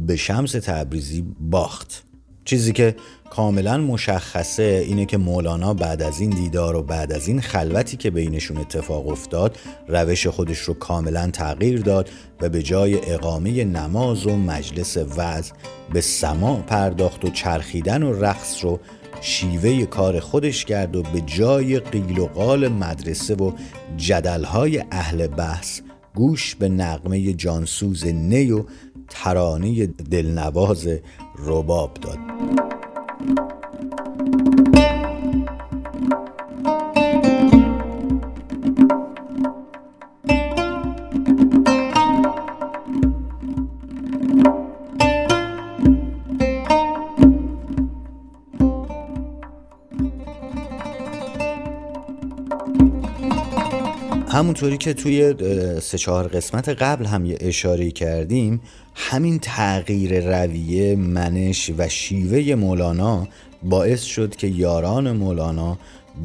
به 0.07 0.15
شمس 0.15 0.51
تبریزی 0.51 1.25
باخت. 1.39 2.03
چیزی 2.45 2.73
که 2.73 2.95
کاملا 3.29 3.77
مشخصه 3.77 4.83
اینه 4.87 5.05
که 5.05 5.17
مولانا 5.17 5.73
بعد 5.73 6.01
از 6.01 6.19
این 6.19 6.29
دیدار 6.29 6.75
و 6.75 6.83
بعد 6.83 7.13
از 7.13 7.27
این 7.27 7.41
خلوتی 7.41 7.97
که 7.97 8.11
بینشون 8.11 8.57
اتفاق 8.57 9.07
افتاد 9.07 9.57
روش 9.87 10.27
خودش 10.27 10.59
رو 10.59 10.73
کاملا 10.73 11.29
تغییر 11.31 11.81
داد 11.81 12.09
و 12.41 12.49
به 12.49 12.63
جای 12.63 13.11
اقامه 13.11 13.63
نماز 13.63 14.25
و 14.25 14.35
مجلس 14.35 14.97
وعظ 14.97 15.51
به 15.93 16.01
سما 16.01 16.55
پرداخت 16.55 17.25
و 17.25 17.29
چرخیدن 17.29 18.03
و 18.03 18.13
رقص 18.13 18.63
رو 18.63 18.79
شیوه 19.21 19.85
کار 19.85 20.19
خودش 20.19 20.65
کرد 20.65 20.95
و 20.95 21.03
به 21.03 21.21
جای 21.21 21.79
قیل 21.79 22.19
و 22.19 22.25
قال 22.25 22.67
مدرسه 22.67 23.35
و 23.35 23.51
جدلهای 23.97 24.83
اهل 24.91 25.27
بحث 25.27 25.81
گوش 26.19 26.55
به 26.55 26.69
نقمه 26.69 27.33
جانسوز 27.33 28.05
نی 28.05 28.51
و 28.51 28.63
ترانه 29.09 29.85
دلنواز 29.85 30.87
رباب 31.45 31.93
داد. 31.93 32.17
همونطوری 54.49 54.77
که 54.77 54.93
توی 54.93 55.35
سه 55.81 55.97
چهار 55.97 56.27
قسمت 56.27 56.69
قبل 56.69 57.05
هم 57.05 57.25
یه 57.25 57.37
اشاره 57.41 57.91
کردیم 57.91 58.61
همین 58.95 59.39
تغییر 59.39 60.43
رویه 60.43 60.95
منش 60.95 61.71
و 61.77 61.89
شیوه 61.89 62.55
مولانا 62.55 63.27
باعث 63.63 64.03
شد 64.03 64.35
که 64.35 64.47
یاران 64.47 65.11
مولانا 65.11 65.77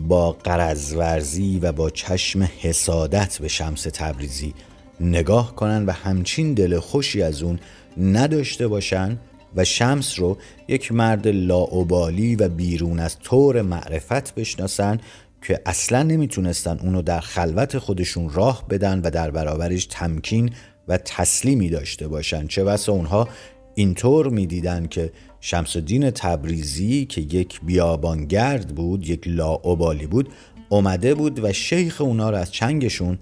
با 0.09 0.33
قرزورزی 0.33 1.59
و 1.63 1.73
با 1.73 1.91
چشم 1.91 2.49
حسادت 2.61 3.39
به 3.39 3.49
شمس 3.49 3.83
تبریزی 3.83 4.55
نگاه 5.01 5.55
کنن 5.57 5.87
و 5.87 5.93
همچین 5.93 6.55
دل 6.55 6.79
خوشی 6.79 7.23
از 7.23 7.43
اون 7.43 7.59
نداشته 7.97 8.69
باشن 8.69 9.19
و 9.57 9.65
شمس 9.65 10.19
رو 10.19 10.39
یک 10.69 10.93
مرد 10.93 11.29
لاعبالی 11.29 12.37
و 12.37 12.49
بیرون 12.49 13.01
از 13.01 13.19
طور 13.19 13.63
معرفت 13.63 14.35
بشناسن 14.35 15.01
که 15.45 15.61
اصلا 15.67 16.03
نمی‌تونستن 16.03 16.79
اونو 16.79 17.03
در 17.03 17.21
خلوت 17.21 17.79
خودشون 17.79 18.31
راه 18.31 18.69
بدن 18.69 19.01
و 19.01 19.11
در 19.11 19.31
برابرش 19.31 19.87
تمکین 19.87 20.51
و 20.89 20.99
تسلیمی 20.99 21.71
داشته 21.71 22.09
باشن. 22.09 22.47
چه 22.47 22.65
بسا 22.65 22.93
اونها 22.93 23.29
اینطور 23.75 24.29
می‌دیدن 24.29 24.87
که 24.87 25.13
شمس 25.41 25.77
الدین 25.77 26.11
تبریزی 26.11 27.07
که 27.07 27.21
یک 27.21 27.61
بیابانگرد 27.61 28.69
بود 28.75 29.09
یک 29.09 29.23
لاعبالی 29.27 30.07
بود 30.07 30.29
اومده 30.69 31.15
بود 31.15 31.45
و 31.45 31.53
شیخ 31.53 32.01
اونا 32.01 32.31
رو 32.31 32.37
از 32.37 32.53
چنگشون 32.53 33.19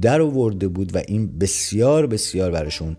در 0.00 0.20
آورده 0.20 0.68
بود 0.68 0.96
و 0.96 1.02
این 1.08 1.38
بسیار 1.38 2.06
بسیار 2.06 2.50
برشون 2.50 2.96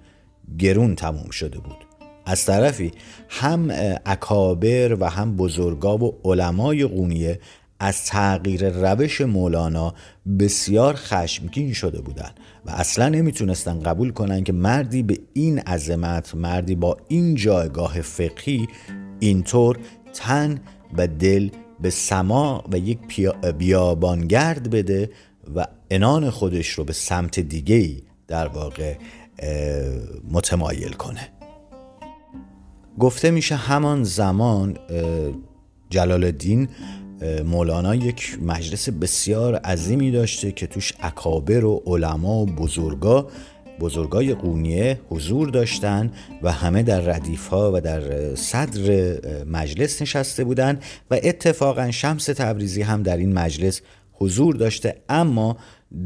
گرون 0.57 0.95
تموم 0.95 1.29
شده 1.29 1.59
بود. 1.59 1.77
از 2.25 2.45
طرفی 2.45 2.91
هم 3.29 3.71
اکابر 4.05 4.97
و 4.99 5.09
هم 5.09 5.35
بزرگا 5.35 5.97
و 5.97 6.19
علمای 6.23 6.85
قونیه 6.85 7.39
از 7.79 8.05
تغییر 8.05 8.69
روش 8.69 9.21
مولانا 9.21 9.93
بسیار 10.39 10.95
خشمگین 10.95 11.73
شده 11.73 12.01
بودند 12.01 12.39
و 12.65 12.71
اصلا 12.71 13.09
نمی‌تونستن 13.09 13.79
قبول 13.79 14.11
کنن 14.11 14.43
که 14.43 14.53
مردی 14.53 15.03
به 15.03 15.19
این 15.33 15.59
عظمت 15.59 16.35
مردی 16.35 16.75
با 16.75 16.97
این 17.07 17.35
جایگاه 17.35 18.01
فقهی 18.01 18.67
اینطور 19.19 19.79
تن 20.13 20.59
و 20.97 21.07
دل 21.07 21.49
به 21.81 21.89
سما 21.89 22.63
و 22.71 22.77
یک 22.77 22.99
بیابانگرد 23.57 24.69
بده 24.69 25.09
و 25.55 25.67
انان 25.91 26.29
خودش 26.29 26.69
رو 26.69 26.83
به 26.83 26.93
سمت 26.93 27.39
دیگه 27.39 28.01
در 28.27 28.47
واقع 28.47 28.95
متمایل 30.31 30.91
کنه. 30.91 31.29
گفته 32.99 33.31
میشه 33.31 33.55
همان 33.55 34.03
زمان 34.03 34.77
جلال 35.89 36.23
الدین 36.23 36.67
مولانا 37.45 37.95
یک 37.95 38.37
مجلس 38.41 38.89
بسیار 38.89 39.55
عظیمی 39.55 40.11
داشته 40.11 40.51
که 40.51 40.67
توش 40.67 40.93
اکابر 40.99 41.65
و 41.65 41.83
علما 41.85 42.41
و 42.41 42.45
بزرگا 42.45 43.27
بزرگای 43.79 44.33
قونیه 44.33 44.99
حضور 45.09 45.49
داشتن 45.49 46.11
و 46.43 46.51
همه 46.51 46.83
در 46.83 47.01
ردیف 47.01 47.47
ها 47.47 47.71
و 47.73 47.81
در 47.81 48.35
صدر 48.35 49.17
مجلس 49.45 50.01
نشسته 50.01 50.43
بودند 50.43 50.83
و 51.11 51.19
اتفاقا 51.23 51.91
شمس 51.91 52.25
تبریزی 52.25 52.81
هم 52.81 53.03
در 53.03 53.17
این 53.17 53.33
مجلس 53.33 53.81
حضور 54.13 54.55
داشته. 54.55 54.95
اما 55.09 55.57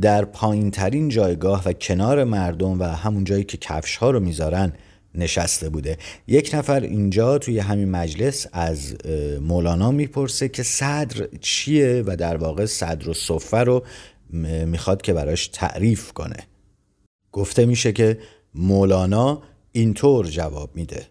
در 0.01 0.25
پایین 0.25 0.71
ترین 0.71 1.09
جایگاه 1.09 1.63
و 1.65 1.73
کنار 1.73 2.23
مردم 2.23 2.79
و 2.79 2.83
همون 2.83 3.23
جایی 3.23 3.43
که 3.43 3.57
کفش 3.57 3.95
ها 3.95 4.11
رو 4.11 4.19
می‌ذارن 4.19 4.73
نشسته 5.15 5.69
بوده. 5.69 5.97
یک 6.27 6.51
نفر 6.53 6.79
اینجا 6.79 7.37
توی 7.37 7.59
همین 7.59 7.91
مجلس 7.91 8.47
از 8.53 8.95
مولانا 9.41 9.91
می‌پرسه 9.91 10.49
که 10.49 10.63
صدر 10.63 11.27
چیه 11.41 12.03
و 12.05 12.15
در 12.15 12.37
واقع 12.37 12.65
صدر 12.65 13.09
و 13.09 13.13
صفه 13.13 13.57
رو 13.57 13.83
می‌خواد 14.65 15.01
که 15.01 15.13
براش 15.13 15.47
تعریف 15.47 16.11
کنه. 16.11 16.37
گفته 17.31 17.65
میشه 17.65 17.91
که 17.91 18.19
مولانا 18.55 19.41
اینطور 19.71 20.27
جواب 20.27 20.75
میده. 20.75 21.07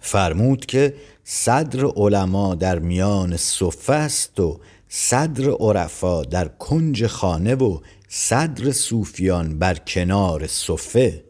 فرمود 0.00 0.66
که 0.66 0.94
صدر 1.24 1.84
علما 1.84 2.54
در 2.54 2.78
میان 2.78 3.36
صفه 3.36 3.92
است 3.92 4.40
و 4.40 4.60
صدر 4.88 5.50
عرفا 5.50 6.22
در 6.22 6.48
کنج 6.48 7.06
خانه 7.06 7.54
و 7.54 7.80
صدر 8.08 8.72
صوفیان 8.72 9.58
بر 9.58 9.74
کنار 9.74 10.46
صفه 10.46 11.24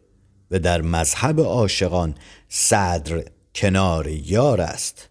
و 0.50 0.58
در 0.58 0.82
مذهب 0.82 1.40
عاشقان 1.40 2.14
صدر 2.48 3.24
کنار 3.54 4.08
یار 4.08 4.61
است. 4.61 5.08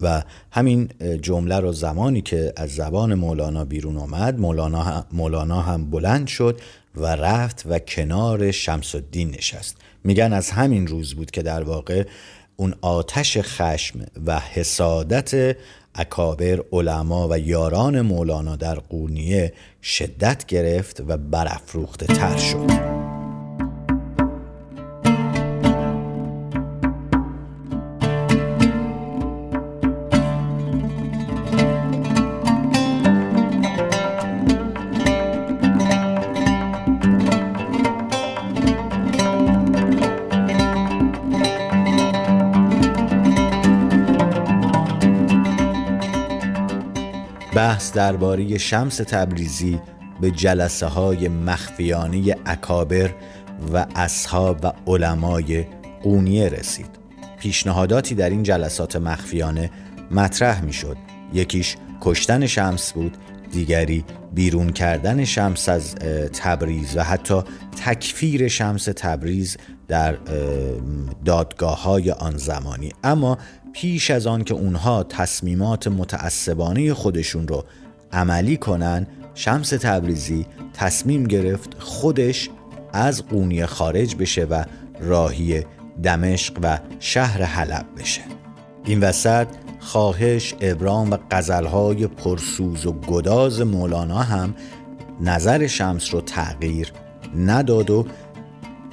و 0.00 0.22
همین 0.52 0.88
جمله 1.22 1.60
رو 1.60 1.72
زمانی 1.72 2.22
که 2.22 2.52
از 2.56 2.70
زبان 2.70 3.14
مولانا 3.14 3.64
بیرون 3.64 3.96
آمد 3.96 4.38
مولانا 4.38 4.82
هم, 4.82 5.06
مولانا 5.12 5.60
هم 5.60 5.90
بلند 5.90 6.26
شد 6.26 6.60
و 6.94 7.06
رفت 7.06 7.62
و 7.66 7.78
کنار 7.78 8.50
شمس 8.50 8.94
الدین 8.94 9.30
نشست. 9.30 9.76
میگن 10.04 10.32
از 10.32 10.50
همین 10.50 10.86
روز 10.86 11.14
بود 11.14 11.30
که 11.30 11.42
در 11.42 11.62
واقع 11.62 12.04
اون 12.56 12.74
آتش 12.80 13.38
خشم 13.40 14.06
و 14.26 14.40
حسادت 14.40 15.56
اکابر 15.94 16.62
علما 16.72 17.28
و 17.28 17.38
یاران 17.38 18.00
مولانا 18.00 18.56
در 18.56 18.74
قونیه 18.74 19.52
شدت 19.82 20.46
گرفت 20.46 21.02
و 21.08 21.16
برافروخته 21.16 22.06
تر 22.06 22.36
شد. 22.36 23.15
بحث 47.76 47.92
درباره 47.92 48.58
شمس 48.58 48.96
تبریزی 48.96 49.80
به 50.20 50.30
جلسه 50.30 50.86
های 50.86 51.28
مخفیانه 51.28 52.36
اکابر 52.46 53.14
و 53.72 53.86
اصحاب 53.96 54.64
و 54.64 54.72
علمای 54.86 55.64
قونیه 56.02 56.48
رسید. 56.48 56.90
پیشنهاداتی 57.38 58.14
در 58.14 58.30
این 58.30 58.42
جلسات 58.42 58.96
مخفیانه 58.96 59.70
مطرح 60.10 60.64
می 60.64 60.72
شد 60.72 60.96
یکیش 61.34 61.76
کشتن 62.00 62.46
شمس 62.46 62.92
بود 62.92 63.16
دیگری 63.52 64.04
بیرون 64.32 64.72
کردن 64.72 65.24
شمس 65.24 65.68
از 65.68 65.94
تبریز 66.32 66.96
و 66.96 67.02
حتی 67.02 67.42
تکفیر 67.84 68.48
شمس 68.48 68.84
تبریز 68.84 69.56
در 69.88 70.16
دادگاه 71.24 71.82
های 71.82 72.10
آن 72.10 72.36
زمانی. 72.36 72.92
اما 73.04 73.38
پیش 73.76 74.10
از 74.10 74.26
آن 74.26 74.44
که 74.44 74.54
اونها 74.54 75.02
تصمیمات 75.02 75.88
متعصبانه 75.88 76.94
خودشون 76.94 77.48
رو 77.48 77.64
عملی 78.12 78.56
کنن 78.56 79.06
شمس 79.34 79.70
تبریزی 79.70 80.46
تصمیم 80.74 81.24
گرفت 81.24 81.76
خودش 81.78 82.50
از 82.92 83.26
قونیه 83.26 83.66
خارج 83.66 84.16
بشه 84.16 84.44
و 84.44 84.64
راهی 85.00 85.64
دمشق 86.02 86.58
و 86.62 86.78
شهر 87.00 87.42
حلب 87.42 87.86
بشه. 87.98 88.20
این 88.84 89.00
وسط 89.00 89.46
خواهش 89.80 90.54
ابرام 90.60 91.10
و 91.10 91.16
قزلهای 91.30 92.06
پرسوز 92.06 92.86
و 92.86 92.92
گداز 92.92 93.60
مولانا 93.60 94.22
هم 94.22 94.54
نظر 95.20 95.66
شمس 95.66 96.14
رو 96.14 96.20
تغییر 96.20 96.92
نداد 97.36 97.90
و 97.90 98.06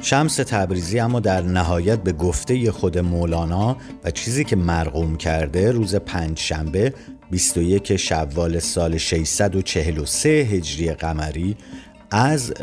شمس 0.04 0.36
تبریزی 0.36 1.00
اما 1.00 1.20
در 1.20 1.42
نهایت 1.42 2.00
به 2.00 2.12
گفته 2.12 2.72
خود 2.72 2.98
مولانا 2.98 3.78
و 4.04 4.12
چیزی 4.12 4.44
که 4.44 4.56
مرقوم 4.56 5.18
کرده 5.18 5.72
روز 5.72 5.96
پنج 5.96 6.40
شنبه 6.40 6.94
21 7.32 7.96
شوال 7.96 8.60
سال 8.60 8.98
643 8.98 10.30
هجری 10.30 10.94
قمری 10.94 11.58
از 12.12 12.54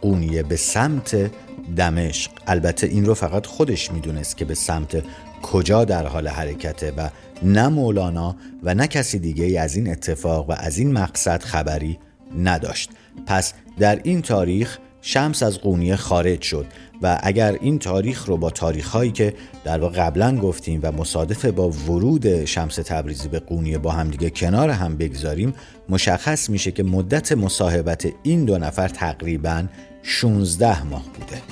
قونیه 0.00 0.42
به 0.42 0.56
سمت 0.56 1.30
دمشق. 1.76 2.30
البته 2.46 2.86
این 2.86 3.06
رو 3.06 3.14
فقط 3.14 3.46
خودش 3.46 3.92
می‌دونست 3.92 4.36
که 4.36 4.44
به 4.44 4.54
سمت 4.54 5.02
کجا 5.42 5.84
در 5.84 6.06
حال 6.06 6.28
حرکته 6.28 6.92
و 6.96 7.10
نه 7.42 7.68
مولانا 7.68 8.36
و 8.62 8.74
نه 8.74 8.86
کسی 8.86 9.18
دیگه 9.18 9.60
از 9.60 9.76
این 9.76 9.90
اتفاق 9.90 10.50
و 10.50 10.54
از 10.58 10.78
این 10.78 10.92
مقصد 10.92 11.42
خبری 11.42 11.98
نداشت. 12.38 12.90
پس 13.26 13.52
در 13.78 14.00
این 14.04 14.22
تاریخ 14.22 14.78
شمس 15.08 15.42
از 15.42 15.58
قونیه 15.58 15.96
خارج 15.96 16.42
شد 16.42 16.66
و 17.02 17.18
اگر 17.22 17.58
این 17.60 17.78
تاریخ 17.78 18.26
رو 18.26 18.36
با 18.36 18.50
تاریخ 18.50 18.88
هایی 18.88 19.12
که 19.12 19.34
در 19.64 19.78
واقع 19.78 19.96
قبلا 19.96 20.36
گفتیم 20.36 20.80
و 20.82 20.92
مصادف 20.92 21.44
با 21.44 21.70
ورود 21.70 22.44
شمس 22.44 22.74
تبریزی 22.74 23.28
به 23.28 23.38
قونیه 23.38 23.78
با 23.78 23.90
همدیگه 23.90 24.30
کنار 24.30 24.70
هم 24.70 24.96
بگذاریم 24.96 25.54
مشخص 25.88 26.50
میشه 26.50 26.70
که 26.70 26.82
مدت 26.82 27.32
مصاحبت 27.32 28.08
این 28.22 28.44
دو 28.44 28.58
نفر 28.58 28.88
تقریبا 28.88 29.64
16 30.02 30.84
ماه 30.84 31.04
بوده. 31.04 31.42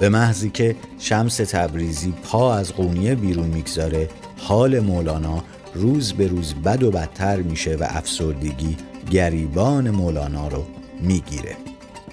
به 0.00 0.08
محضی 0.08 0.50
که 0.50 0.76
شمس 0.98 1.36
تبریزی 1.36 2.14
پا 2.22 2.54
از 2.54 2.72
قونیه 2.72 3.14
بیرون 3.14 3.46
می‌گذاره 3.46 4.08
حال 4.38 4.80
مولانا 4.80 5.44
روز 5.74 6.12
به 6.12 6.26
روز 6.26 6.54
بد 6.54 6.82
و 6.82 6.90
بدتر 6.90 7.36
میشه 7.36 7.76
و 7.76 7.86
افسردگی 7.88 8.76
گریبان 9.10 9.90
مولانا 9.90 10.48
رو 10.48 10.64
می‌گیره. 11.00 11.56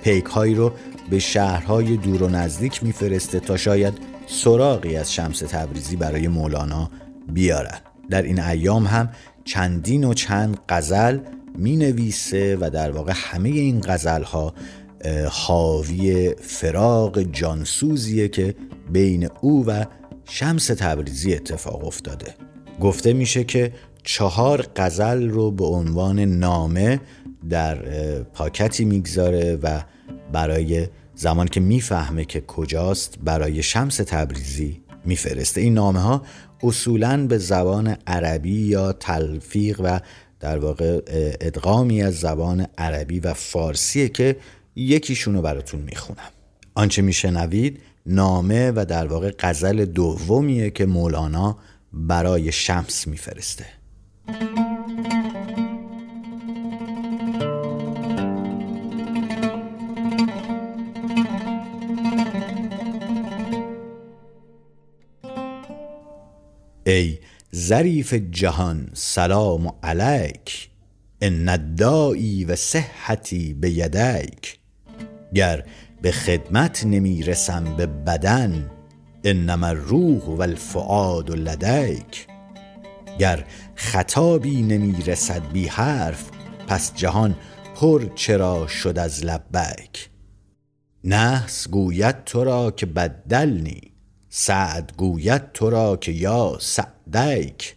پیک 0.05 0.25
هایی 0.25 0.55
رو 0.55 0.71
به 1.09 1.19
شهرهای 1.19 1.97
دور 1.97 2.23
و 2.23 2.29
نزدیک 2.29 2.83
میفرسته 2.83 3.39
تا 3.39 3.57
شاید 3.57 3.93
سراغی 4.27 4.95
از 4.95 5.13
شمس 5.13 5.39
تبریزی 5.39 5.95
برای 5.95 6.27
مولانا 6.27 6.89
بیارن. 7.33 7.77
در 8.09 8.21
این 8.21 8.39
ایام 8.39 8.85
هم 8.85 9.09
چندین 9.45 10.03
و 10.03 10.13
چند 10.13 10.57
غزل 10.69 11.19
می 11.55 11.77
نویسه 11.77 12.57
و 12.61 12.69
در 12.69 12.91
واقع 12.91 13.13
همه 13.15 13.49
این 13.49 13.81
غزل 13.87 14.23
ها 14.23 14.53
حاوی 15.29 16.35
فراغ 16.41 17.21
جانسوزیه 17.21 18.27
که 18.27 18.55
بین 18.91 19.29
او 19.41 19.65
و 19.67 19.85
شمس 20.25 20.67
تبریزی 20.67 21.33
اتفاق 21.33 21.85
افتاده. 21.85 22.35
گفته 22.81 23.13
میشه 23.13 23.43
که 23.43 23.73
چهار 24.03 24.67
غزل 24.75 25.29
رو 25.29 25.51
به 25.51 25.65
عنوان 25.65 26.19
نامه 26.19 27.01
در 27.49 27.77
پاکتی 28.23 28.85
می‌گذاره 28.85 29.59
و 29.63 29.81
برای 30.35 30.87
زمان 31.15 31.47
که 31.47 31.59
می‌فهمه 31.59 32.25
که 32.25 32.41
کجاست 32.41 33.17
برای 33.23 33.63
شمس 33.63 33.97
تبریزی 33.97 34.81
میفرسته. 35.05 35.61
این 35.61 35.73
نامه 35.73 35.99
ها 35.99 36.21
اصولا 36.63 37.27
به 37.27 37.37
زبان 37.37 37.97
عربی 38.07 38.61
یا 38.61 38.93
تلفیق 38.93 39.81
و 39.83 39.99
در 40.39 40.57
واقع 40.57 41.01
ادغامی 41.41 42.03
از 42.03 42.19
زبان 42.19 42.67
عربی 42.77 43.19
و 43.19 43.33
فارسیه 43.33 44.09
که 44.09 44.35
یکیشونو 44.75 45.41
براتون 45.41 45.81
می‌خونم. 45.81 46.31
آنچه 46.73 47.01
میشنوید 47.01 47.81
نامه 48.05 48.71
و 48.71 48.85
در 48.89 49.07
واقع 49.07 49.31
غزل 49.39 49.85
دومیه 49.85 50.69
که 50.69 50.85
مولانا 50.85 51.57
برای 51.93 52.51
شمس 52.51 53.07
میفرسته. 53.07 53.65
ظریف 67.65 68.13
جهان 68.13 68.89
سلام 68.93 69.73
علیک 69.83 70.69
ان 71.21 71.49
الدائی 71.49 72.45
و 72.45 72.55
صحتی 72.55 73.53
به 73.53 73.69
یدیک 73.69 74.59
گر 75.33 75.63
به 76.01 76.11
خدمت 76.11 76.85
نمی 76.85 77.23
رسم 77.23 77.77
به 77.77 77.85
بدن 77.85 78.71
انما 79.23 79.67
الروح 79.67 80.23
و 80.23 80.41
الفعاد 80.41 81.31
لدیک 81.31 82.27
گر 83.19 83.45
خطابی 83.75 84.61
نمی 84.61 85.03
رسد 85.07 85.51
بی 85.53 85.67
حرف 85.67 86.29
پس 86.67 86.93
جهان 86.95 87.35
پر 87.75 88.05
چرا 88.15 88.67
شد 88.67 88.99
از 88.99 89.25
لبیک 89.25 90.09
نحس 91.03 91.69
گوید 91.69 92.23
تو 92.23 92.43
را 92.43 92.71
که 92.71 92.85
بدلنی 92.85 93.94
سعد 94.37 94.93
گوید 94.97 95.51
تو 95.51 95.69
را 95.69 95.97
که 95.97 96.11
یا 96.11 96.57
سعدیک 96.61 97.75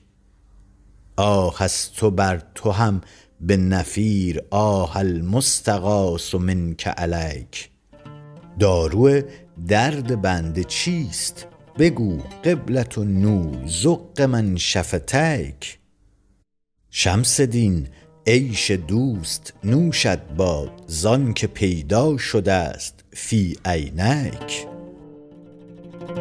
آه 1.17 1.63
از 1.63 1.93
تو 1.93 2.11
بر 2.11 2.43
تو 2.55 2.71
هم 2.71 3.01
به 3.41 3.57
نفیر 3.57 4.43
آه 4.51 4.97
المستغاث 4.97 6.35
منک 6.35 6.89
علیک. 6.89 7.71
دارو 8.59 9.23
درد 9.69 10.23
بنده 10.23 10.65
چیست؟ 10.65 11.47
بگو 11.79 12.19
قبلت 12.45 12.99
و 12.99 13.05
نو 13.05 13.69
زق 13.69 14.21
من 14.21 14.57
شفتیک. 14.57 15.79
شمس 16.91 17.41
دین 17.41 17.89
عیش 18.27 18.71
دوست 18.71 19.53
نوشد 19.65 20.35
باد 20.37 20.83
زان 20.87 21.35
که 21.35 21.47
پیدا 21.47 22.17
شده 22.17 22.53
است 22.53 23.05
فی 23.13 23.57
عینک. 23.65 24.68
این 26.09 26.15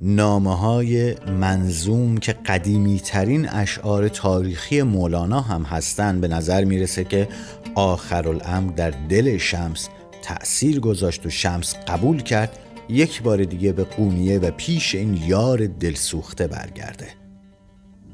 نامه 0.00 0.56
های 0.56 1.14
منظوم 1.14 2.18
که 2.18 2.32
قدیمی 2.32 3.00
ترین 3.00 3.48
اشعار 3.48 4.08
تاریخی 4.08 4.82
مولانا 4.82 5.40
هم 5.40 5.62
هستند 5.62 6.20
به 6.20 6.28
نظر 6.28 6.64
می‌رسه 6.64 7.04
که 7.04 7.28
آخر 7.74 8.28
الامر 8.28 8.72
در 8.72 8.90
دل 8.90 9.38
شمس 9.38 9.88
تأثیر 10.22 10.80
گذاشت 10.80 11.26
و 11.26 11.30
شمس 11.30 11.74
قبول 11.74 12.22
کرد. 12.22 12.67
یک 12.88 13.22
بار 13.22 13.44
دیگه 13.44 13.72
به 13.72 13.84
قونیه 13.84 14.38
و 14.38 14.50
پیش 14.50 14.94
این 14.94 15.18
یار 15.26 15.66
دلسوخته 15.66 16.46
برگرده. 16.46 17.08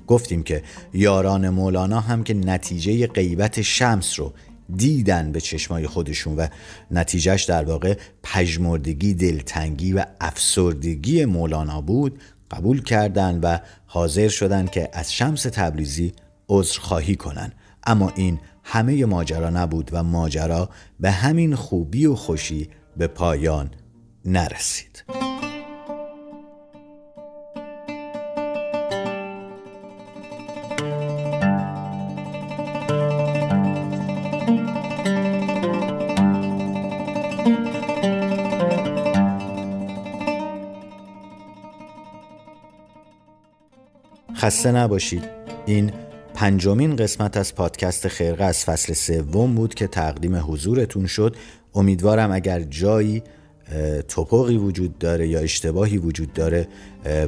گفتیم 0.06 0.42
که 0.42 0.62
یاران 0.94 1.48
مولانا 1.48 2.00
هم 2.00 2.24
که 2.24 2.34
نتیجه 2.34 3.06
غیبت 3.06 3.62
شمس 3.62 4.20
رو 4.20 4.32
دیدن 4.76 5.32
به 5.32 5.40
چشمای 5.40 5.87
خودشون 5.87 6.37
و 6.37 6.46
نتیجهش 6.90 7.44
در 7.44 7.64
واقع 7.64 7.94
پژمردگی 8.22 9.14
دلتنگی 9.14 9.92
و 9.92 10.04
افسردگی 10.20 11.24
مولانا 11.24 11.80
بود 11.80 12.20
قبول 12.50 12.82
کردند 12.82 13.40
و 13.42 13.60
حاضر 13.87 14.28
شدند 14.28 14.70
که 14.70 14.88
از 14.92 15.12
شمس 15.12 15.42
تبریزی 15.42 16.12
خواهی 16.80 17.16
کنن. 17.16 17.52
اما 17.87 18.12
این 18.16 18.38
همه 18.64 19.04
ماجرا 19.04 19.50
نبود 19.50 19.90
و 19.92 20.02
ماجرا 20.02 20.68
به 21.00 21.10
همین 21.10 21.54
خوبی 21.54 22.06
و 22.06 22.14
خوشی 22.14 22.68
به 22.96 23.06
پایان 23.06 23.70
نرسید. 24.24 25.04
خسته 44.37 44.72
نباشید. 44.72 45.24
این 45.66 45.92
پنجمین 46.34 46.96
قسمت 46.96 47.37
از 47.37 47.54
پادکست 47.54 48.08
خرقه 48.08 48.44
از 48.44 48.64
فصل 48.64 48.92
سوم 48.92 49.54
بود 49.54 49.74
که 49.74 49.87
تقدیم 49.87 50.37
حضورتون 50.37 51.06
شد. 51.06 51.37
امیدوارم 51.74 52.32
اگر 52.32 52.60
جایی 52.60 53.22
توپقی 54.09 54.57
وجود 54.57 54.98
داره 54.98 55.29
یا 55.29 55.38
اشتباهی 55.40 55.98
وجود 55.98 56.33
داره 56.33 56.68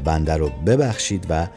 بنده 0.05 0.37
رو 0.37 0.49
ببخشید 0.67 1.27
و 1.31 1.49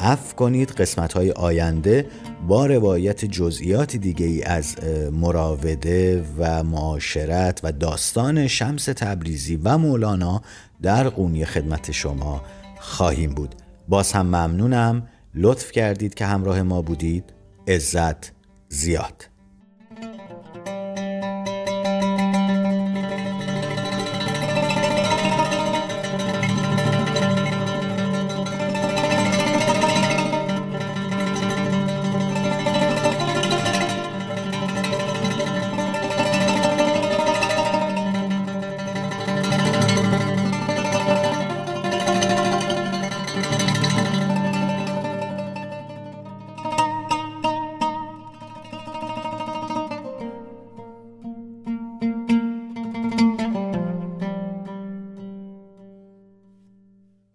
عفو 0.00 0.36
کنید. 0.36 0.70
قسمت 0.70 1.12
های 1.12 1.30
آینده 1.30 2.06
با 2.48 2.66
روایت 2.66 3.24
جزئیات 3.24 3.96
دیگه 3.96 4.26
ای 4.26 4.42
از 4.42 4.76
مراوده 5.12 6.24
و 6.38 6.62
معاشرت 6.62 7.60
و 7.62 7.72
داستان 7.72 8.46
شمس 8.46 8.84
تبریزی 8.84 9.60
و 9.64 9.78
مولانا 9.78 10.42
در 10.82 11.08
قونی 11.08 11.44
خدمت 11.44 11.90
شما 11.90 12.42
خواهیم 12.80 13.30
بود. 13.30 13.54
باز 13.88 14.12
هم 14.12 14.26
ممنونم. 14.26 15.08
لطف 15.34 15.72
کردید 15.72 16.14
که 16.14 16.26
همراه 16.26 16.62
ما 16.62 16.82
بودید. 16.82 17.24
عزت 17.68 18.32
زیاد. 18.68 19.37